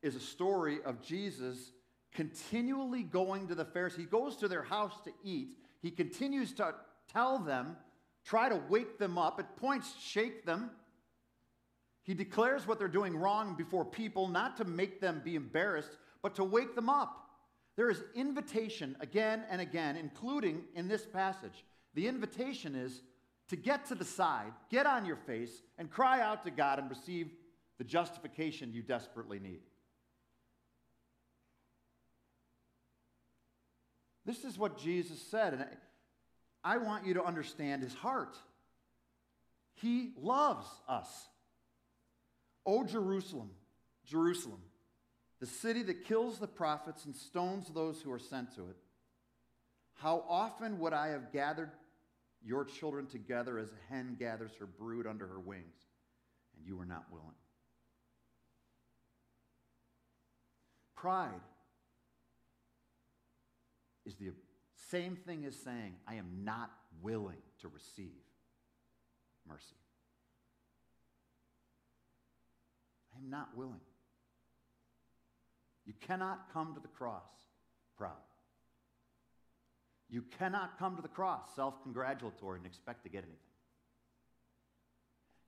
is 0.01 0.15
a 0.15 0.21
story 0.21 0.79
of 0.83 1.03
Jesus 1.03 1.71
continually 2.15 3.03
going 3.03 3.47
to 3.47 3.53
the 3.53 3.65
Pharisees. 3.65 3.99
He 3.99 4.05
goes 4.05 4.37
to 4.37 4.47
their 4.47 4.63
house 4.63 4.95
to 5.03 5.11
eat. 5.23 5.49
He 5.83 5.91
continues 5.91 6.51
to 6.53 6.73
tell 7.13 7.37
them, 7.37 7.77
try 8.25 8.49
to 8.49 8.59
wake 8.69 8.97
them 8.97 9.19
up. 9.19 9.37
At 9.37 9.55
points, 9.55 9.93
shake 10.01 10.47
them. 10.47 10.71
He 12.07 12.13
declares 12.13 12.65
what 12.65 12.79
they're 12.79 12.87
doing 12.87 13.17
wrong 13.17 13.55
before 13.55 13.83
people, 13.83 14.29
not 14.29 14.55
to 14.57 14.65
make 14.65 15.01
them 15.01 15.21
be 15.23 15.35
embarrassed, 15.35 15.97
but 16.23 16.35
to 16.35 16.43
wake 16.45 16.73
them 16.73 16.87
up. 16.87 17.27
There 17.75 17.89
is 17.89 18.01
invitation 18.15 18.95
again 19.01 19.43
and 19.49 19.59
again, 19.59 19.97
including 19.97 20.63
in 20.73 20.87
this 20.87 21.05
passage. 21.05 21.65
The 21.95 22.07
invitation 22.07 22.75
is 22.75 23.01
to 23.49 23.57
get 23.57 23.87
to 23.87 23.95
the 23.95 24.05
side, 24.05 24.53
get 24.71 24.85
on 24.85 25.05
your 25.05 25.17
face, 25.17 25.61
and 25.77 25.91
cry 25.91 26.21
out 26.21 26.45
to 26.45 26.51
God 26.51 26.79
and 26.79 26.89
receive 26.89 27.29
the 27.77 27.83
justification 27.83 28.71
you 28.73 28.81
desperately 28.81 29.39
need. 29.39 29.59
This 34.25 34.45
is 34.45 34.57
what 34.57 34.77
Jesus 34.77 35.21
said, 35.21 35.53
and 35.53 35.65
I 36.63 36.77
want 36.77 37.05
you 37.05 37.15
to 37.15 37.23
understand 37.23 37.83
his 37.83 37.93
heart. 37.93 38.37
He 39.73 40.13
loves 40.17 40.67
us. 40.87 41.27
O 42.67 42.83
Jerusalem, 42.83 43.49
Jerusalem, 44.05 44.61
the 45.39 45.45
city 45.45 45.83
that 45.83 46.05
kills 46.05 46.37
the 46.37 46.47
prophets 46.47 47.05
and 47.05 47.15
stones 47.15 47.69
those 47.69 48.01
who 48.01 48.11
are 48.11 48.19
sent 48.19 48.53
to 48.55 48.67
it. 48.67 48.75
How 49.93 50.25
often 50.27 50.77
would 50.79 50.93
I 50.93 51.07
have 51.07 51.31
gathered 51.31 51.71
your 52.43 52.65
children 52.65 53.07
together 53.07 53.57
as 53.57 53.69
a 53.71 53.93
hen 53.93 54.17
gathers 54.19 54.51
her 54.59 54.65
brood 54.65 55.07
under 55.07 55.25
her 55.25 55.39
wings, 55.39 55.77
and 56.55 56.65
you 56.65 56.75
were 56.75 56.85
not 56.85 57.05
willing? 57.09 57.27
Pride 60.95 61.41
is 64.05 64.15
the 64.15 64.31
same 64.89 65.15
thing 65.15 65.45
as 65.45 65.55
saying, 65.55 65.95
I 66.07 66.15
am 66.15 66.43
not 66.43 66.71
willing 67.01 67.41
to 67.61 67.69
receive 67.69 68.23
mercy. 69.47 69.75
I 73.17 73.23
am 73.23 73.29
not 73.29 73.49
willing. 73.55 73.79
You 75.85 75.93
cannot 76.01 76.51
come 76.53 76.73
to 76.75 76.79
the 76.79 76.87
cross 76.87 77.23
proud. 77.97 78.11
You 80.09 80.23
cannot 80.37 80.77
come 80.77 80.95
to 80.95 81.01
the 81.01 81.07
cross 81.07 81.43
self 81.55 81.81
congratulatory 81.83 82.57
and 82.57 82.65
expect 82.65 83.03
to 83.03 83.09
get 83.09 83.19
anything. 83.19 83.37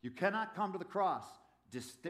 You 0.02 0.12
cannot 0.12 0.56
come 0.56 0.72
to 0.72 0.78
the 0.78 0.86
cross 0.86 1.24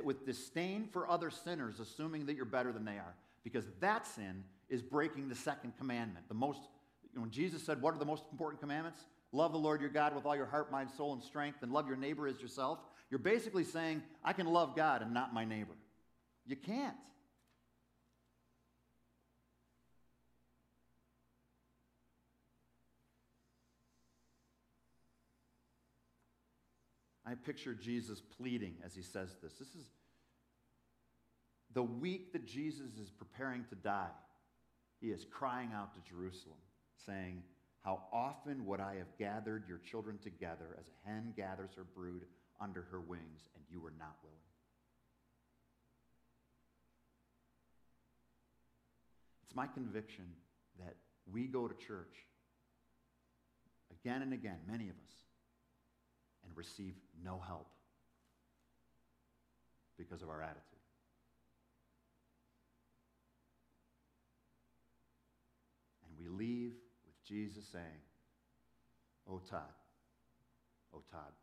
with 0.03 0.25
disdain 0.25 0.87
for 0.91 1.09
other 1.09 1.29
sinners, 1.29 1.79
assuming 1.79 2.27
that 2.27 2.35
you're 2.35 2.45
better 2.45 2.71
than 2.71 2.85
they 2.85 2.93
are, 2.93 3.15
because 3.43 3.65
that 3.81 4.07
sin 4.07 4.43
is 4.69 4.81
breaking 4.81 5.27
the 5.27 5.35
second 5.35 5.73
commandment. 5.77 6.27
The 6.29 6.33
most, 6.35 6.61
you 7.03 7.15
know, 7.15 7.21
when 7.21 7.31
Jesus 7.31 7.63
said, 7.63 7.81
What 7.81 7.93
are 7.93 7.99
the 7.99 8.05
most 8.05 8.23
important 8.31 8.61
commandments? 8.61 9.01
Love 9.31 9.51
the 9.51 9.59
Lord 9.59 9.81
your 9.81 9.89
God 9.91 10.15
with 10.15 10.25
all 10.25 10.35
your 10.35 10.47
heart, 10.47 10.71
mind, 10.71 10.89
soul, 10.95 11.13
and 11.13 11.21
strength, 11.21 11.61
and 11.61 11.71
love 11.71 11.87
your 11.87 11.97
neighbor 11.97 12.27
as 12.27 12.41
yourself. 12.41 12.79
You're 13.09 13.19
basically 13.19 13.63
saying, 13.63 14.03
I 14.23 14.33
can 14.33 14.47
love 14.47 14.75
God 14.75 15.01
and 15.01 15.13
not 15.13 15.33
my 15.33 15.45
neighbor. 15.45 15.75
You 16.45 16.55
can't. 16.55 16.95
I 27.25 27.35
picture 27.35 27.75
Jesus 27.75 28.21
pleading 28.21 28.75
as 28.83 28.95
he 28.95 29.03
says 29.03 29.35
this. 29.41 29.53
This 29.53 29.75
is 29.75 29.89
the 31.73 31.83
week 31.83 32.33
that 32.33 32.45
Jesus 32.45 32.97
is 32.99 33.11
preparing 33.11 33.65
to 33.69 33.75
die. 33.75 34.09
He 34.99 35.11
is 35.11 35.25
crying 35.29 35.69
out 35.75 35.93
to 35.93 36.09
Jerusalem, 36.09 36.57
saying, 37.05 37.43
How 37.83 38.01
often 38.11 38.65
would 38.65 38.79
I 38.79 38.95
have 38.95 39.15
gathered 39.19 39.65
your 39.67 39.77
children 39.77 40.17
together 40.17 40.75
as 40.79 40.87
a 40.87 41.09
hen 41.09 41.33
gathers 41.37 41.71
her 41.75 41.85
brood 41.95 42.23
under 42.61 42.83
her 42.91 42.99
wings, 42.99 43.49
and 43.55 43.63
you 43.69 43.79
were 43.79 43.93
not 43.97 44.15
willing? 44.23 44.37
It's 49.43 49.55
my 49.55 49.67
conviction 49.67 50.25
that 50.77 50.95
we 51.31 51.47
go 51.47 51.67
to 51.67 51.73
church 51.75 52.15
again 53.91 54.21
and 54.21 54.33
again, 54.33 54.57
many 54.69 54.85
of 54.89 54.95
us, 54.95 55.13
and 56.45 56.55
receive 56.55 56.93
no 57.23 57.41
help 57.45 57.67
because 59.97 60.21
of 60.21 60.29
our 60.29 60.41
attitude. 60.41 60.63
And 66.05 66.17
we 66.17 66.27
leave 66.27 66.73
with 67.05 67.23
Jesus 67.27 67.65
saying, 67.71 67.83
Oh, 69.29 69.41
Todd, 69.49 69.61
oh, 70.95 71.01
Todd, 71.11 71.33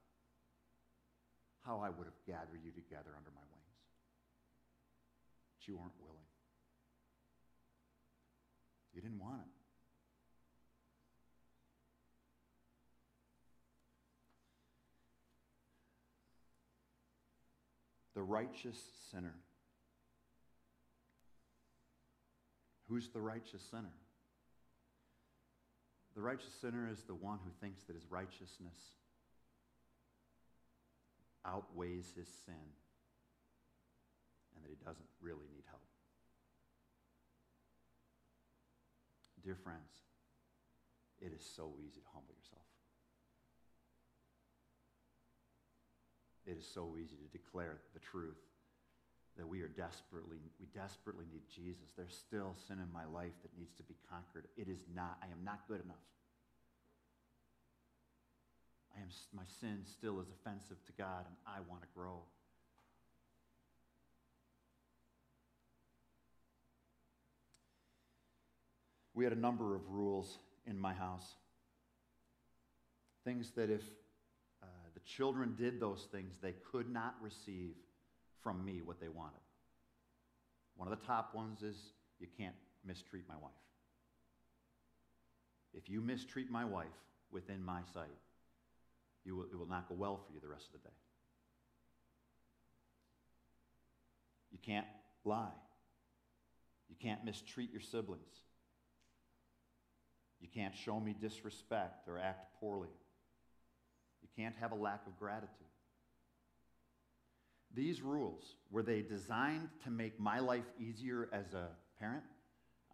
how 1.67 1.83
I 1.83 1.91
would 1.91 2.07
have 2.07 2.21
gathered 2.27 2.63
you 2.65 2.71
together 2.71 3.11
under 3.11 3.31
my 3.35 3.43
wings. 3.51 3.83
But 5.59 5.69
you 5.69 5.77
weren't 5.77 5.99
willing. 6.01 6.31
You 8.95 9.03
didn't 9.03 9.19
want 9.19 9.43
it. 9.43 9.57
the 18.17 18.23
righteous 18.23 18.79
sinner. 19.13 19.35
Who's 22.89 23.11
the 23.11 23.21
righteous 23.21 23.63
sinner? 23.71 23.93
The 26.15 26.23
righteous 26.23 26.55
sinner 26.63 26.89
is 26.91 27.03
the 27.03 27.15
one 27.15 27.39
who 27.45 27.51
thinks 27.61 27.83
that 27.85 27.95
his 27.95 28.11
righteousness 28.11 28.79
outweighs 31.47 32.13
his 32.17 32.29
sin 32.45 32.67
and 34.55 34.65
that 34.65 34.69
he 34.69 34.77
doesn't 34.85 35.09
really 35.21 35.47
need 35.55 35.65
help. 35.69 35.83
Dear 39.45 39.55
friends, 39.55 40.03
it 41.21 41.33
is 41.33 41.45
so 41.45 41.73
easy 41.79 42.01
to 42.01 42.11
humble 42.13 42.35
yourself. 42.35 42.67
it 46.47 46.57
is 46.57 46.67
so 46.67 46.95
easy 46.97 47.17
to 47.19 47.29
declare 47.37 47.83
the 47.93 48.01
truth 48.01 48.39
that 49.37 49.47
we 49.47 49.61
are 49.61 49.69
desperately 49.69 50.39
we 50.59 50.67
desperately 50.73 51.27
need 51.31 51.43
Jesus. 51.51 51.93
There's 51.97 52.17
still 52.17 52.55
sin 52.67 52.79
in 52.79 52.91
my 52.95 53.05
life 53.05 53.35
that 53.43 53.53
needs 53.59 53.75
to 53.77 53.83
be 53.83 53.97
conquered. 54.09 54.47
It 54.57 54.69
is 54.69 54.87
not 54.95 55.19
I 55.21 55.27
am 55.27 55.45
not 55.45 55.67
good 55.69 55.83
enough. 55.85 56.07
I 58.97 59.03
am 59.03 59.09
my 59.35 59.43
sin 59.61 59.81
still 59.85 60.21
is 60.21 60.29
offensive 60.41 60.79
to 60.87 60.93
God 60.93 61.27
and 61.27 61.37
I 61.47 61.59
want 61.69 61.83
to 61.83 61.89
grow. 61.95 62.21
We 69.15 69.25
had 69.25 69.33
a 69.33 69.39
number 69.39 69.75
of 69.75 69.89
rules 69.89 70.39
in 70.67 70.79
my 70.79 70.93
house. 70.93 71.37
Things 73.25 73.51
that 73.57 73.71
if 73.71 73.83
uh, 74.63 74.67
the 74.95 75.01
children 75.01 75.55
did 75.59 75.81
those 75.81 76.07
things, 76.13 76.35
they 76.43 76.55
could 76.71 76.91
not 76.91 77.15
receive 77.21 77.73
from 78.43 78.65
me 78.65 78.83
what 78.85 79.01
they 79.01 79.09
wanted. 79.09 79.41
One 80.77 80.91
of 80.91 80.99
the 80.99 81.07
top 81.07 81.35
ones 81.35 81.63
is 81.63 81.77
you 82.21 82.27
can't 82.39 82.55
mistreat 82.85 83.25
my 83.29 83.37
wife. 83.37 83.53
If 85.73 85.89
you 85.89 86.01
mistreat 86.01 86.51
my 86.51 86.65
wife 86.65 86.87
within 87.33 87.65
my 87.65 87.81
sight, 87.93 88.07
you 89.27 89.37
will, 89.37 89.45
it 89.53 89.59
will 89.59 89.69
not 89.69 89.89
go 89.89 89.95
well 89.95 90.21
for 90.25 90.33
you 90.33 90.41
the 90.41 90.49
rest 90.49 90.67
of 90.67 90.81
the 90.81 90.89
day. 90.89 90.95
You 94.53 94.59
can't 94.63 94.87
lie. 95.25 95.49
You 96.89 96.97
can't 97.01 97.25
mistreat 97.25 97.73
your 97.73 97.81
siblings. 97.81 98.23
You 100.41 100.49
can't 100.55 100.75
show 100.75 101.01
me 101.01 101.15
disrespect 101.21 102.09
or 102.09 102.19
act 102.19 102.61
poorly. 102.61 102.89
You 104.23 104.29
can't 104.37 104.55
have 104.61 104.73
a 104.73 104.77
lack 104.77 105.07
of 105.07 105.19
gratitude. 105.19 105.51
these 107.75 108.01
rules, 108.01 108.57
were 108.71 108.83
they 108.83 109.03
designed 109.03 109.69
to 109.85 109.91
make 109.91 110.19
my 110.19 110.39
life 110.39 110.65
easier 110.81 111.29
as 111.33 111.53
a 111.53 111.69
parent? 112.01 112.25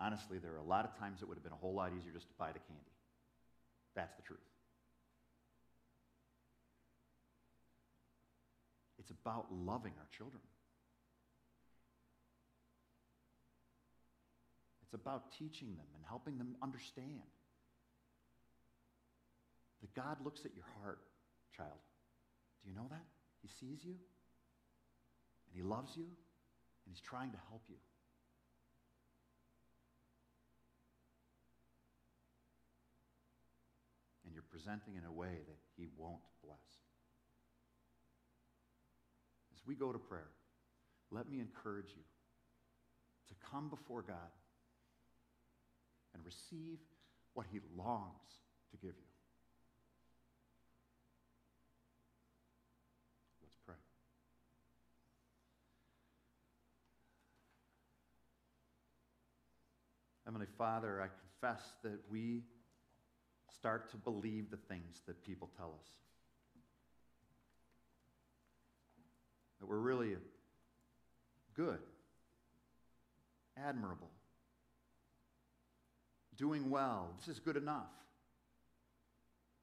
Honestly, 0.00 0.38
there 0.38 0.52
are 0.54 0.58
a 0.58 0.64
lot 0.64 0.84
of 0.84 0.98
times 0.98 1.22
it 1.22 1.28
would 1.28 1.36
have 1.36 1.44
been 1.44 1.52
a 1.52 1.56
whole 1.56 1.74
lot 1.74 1.92
easier 1.96 2.12
just 2.12 2.26
to 2.28 2.34
buy 2.36 2.48
the 2.48 2.58
candy. 2.58 2.90
That's 3.94 4.16
the 4.16 4.22
truth. 4.22 4.40
It's 9.02 9.10
about 9.10 9.46
loving 9.50 9.94
our 9.98 10.06
children. 10.16 10.40
It's 14.84 14.94
about 14.94 15.32
teaching 15.36 15.74
them 15.74 15.86
and 15.96 16.04
helping 16.08 16.38
them 16.38 16.54
understand 16.62 17.26
that 19.80 19.92
God 19.94 20.18
looks 20.24 20.44
at 20.44 20.54
your 20.54 20.66
heart, 20.80 21.00
child. 21.56 21.82
Do 22.62 22.70
you 22.70 22.76
know 22.76 22.86
that? 22.90 23.02
He 23.42 23.48
sees 23.48 23.82
you, 23.82 23.96
and 25.48 25.52
He 25.52 25.62
loves 25.62 25.96
you, 25.96 26.04
and 26.04 26.94
He's 26.94 27.00
trying 27.00 27.32
to 27.32 27.38
help 27.48 27.62
you. 27.68 27.82
And 34.24 34.32
you're 34.32 34.44
presenting 34.48 34.94
in 34.94 35.04
a 35.04 35.12
way 35.12 35.42
that 35.48 35.58
He 35.76 35.88
won't 35.98 36.22
bless. 36.44 36.81
We 39.66 39.74
go 39.74 39.92
to 39.92 39.98
prayer, 39.98 40.30
let 41.10 41.30
me 41.30 41.40
encourage 41.40 41.90
you 41.96 42.02
to 43.28 43.34
come 43.50 43.68
before 43.68 44.02
God 44.02 44.16
and 46.14 46.24
receive 46.24 46.78
what 47.34 47.46
He 47.50 47.60
longs 47.76 48.40
to 48.70 48.76
give 48.76 48.94
you. 48.96 49.12
Let's 53.42 53.54
pray. 53.66 53.74
Heavenly 60.24 60.46
Father, 60.58 61.00
I 61.00 61.08
confess 61.40 61.62
that 61.82 62.00
we 62.10 62.42
start 63.54 63.90
to 63.90 63.96
believe 63.96 64.50
the 64.50 64.56
things 64.56 65.02
that 65.06 65.22
people 65.24 65.50
tell 65.56 65.74
us. 65.80 65.86
That 69.62 69.68
we're 69.68 69.76
really 69.78 70.16
good, 71.54 71.78
admirable, 73.56 74.10
doing 76.36 76.68
well. 76.68 77.14
This 77.20 77.28
is 77.28 77.38
good 77.38 77.56
enough. 77.56 77.86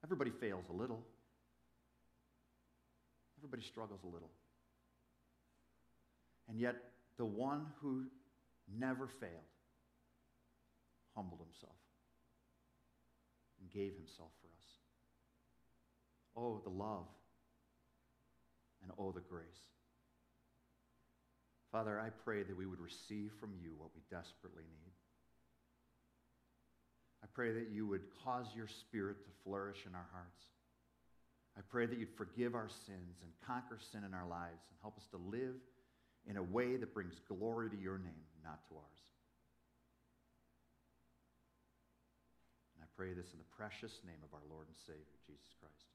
Everybody 0.02 0.32
fails 0.32 0.64
a 0.70 0.74
little. 0.74 1.04
Everybody 3.40 3.62
struggles 3.62 4.00
a 4.06 4.08
little. 4.08 4.30
And 6.48 6.58
yet, 6.62 6.78
the 7.18 7.26
one 7.26 7.66
who 7.82 8.06
never 8.80 9.06
failed 9.20 9.34
humbled 11.14 11.42
himself 11.42 11.76
and 13.60 13.70
gave 13.70 13.98
himself 13.98 14.30
for 14.40 14.48
us. 14.48 14.70
Oh, 16.38 16.62
the 16.64 16.70
love 16.70 17.08
and 18.82 18.94
oh, 18.98 19.12
the 19.12 19.20
grace. 19.20 19.44
Father, 21.72 22.00
I 22.00 22.10
pray 22.26 22.44
that 22.44 22.58
we 22.58 22.66
would 22.66 22.82
receive 22.82 23.32
from 23.40 23.54
you 23.62 23.74
what 23.78 23.90
we 23.94 24.02
desperately 24.10 24.64
need. 24.64 24.94
I 27.24 27.28
pray 27.34 27.52
that 27.54 27.70
you 27.70 27.86
would 27.86 28.02
cause 28.24 28.48
your 28.56 28.68
spirit 28.68 29.24
to 29.24 29.32
flourish 29.44 29.86
in 29.86 29.94
our 29.94 30.08
hearts. 30.12 30.42
I 31.58 31.62
pray 31.70 31.86
that 31.86 32.00
you'd 32.00 32.16
forgive 32.18 32.56
our 32.56 32.70
sins 32.88 33.22
and 33.22 33.32
conquer 33.46 33.78
sin 33.92 34.04
in 34.04 34.14
our 34.14 34.26
lives 34.26 34.64
and 34.72 34.78
help 34.82 34.98
us 34.98 35.06
to 35.12 35.18
live 35.18 35.60
in 36.26 36.38
a 36.38 36.44
way 36.44 36.78
that 36.78 36.94
brings 36.94 37.20
glory 37.28 37.70
to 37.70 37.78
your 37.78 37.98
name, 37.98 38.26
not 38.44 38.66
to 38.70 38.76
ours. 38.76 39.02
And 42.76 42.84
I 42.84 42.88
pray 42.96 43.14
this 43.14 43.34
in 43.34 43.40
the 43.40 43.52
precious 43.56 44.00
name 44.06 44.24
of 44.24 44.34
our 44.34 44.46
Lord 44.50 44.68
and 44.68 44.78
Savior, 44.88 45.20
Jesus 45.28 45.54
Christ. 45.60 45.89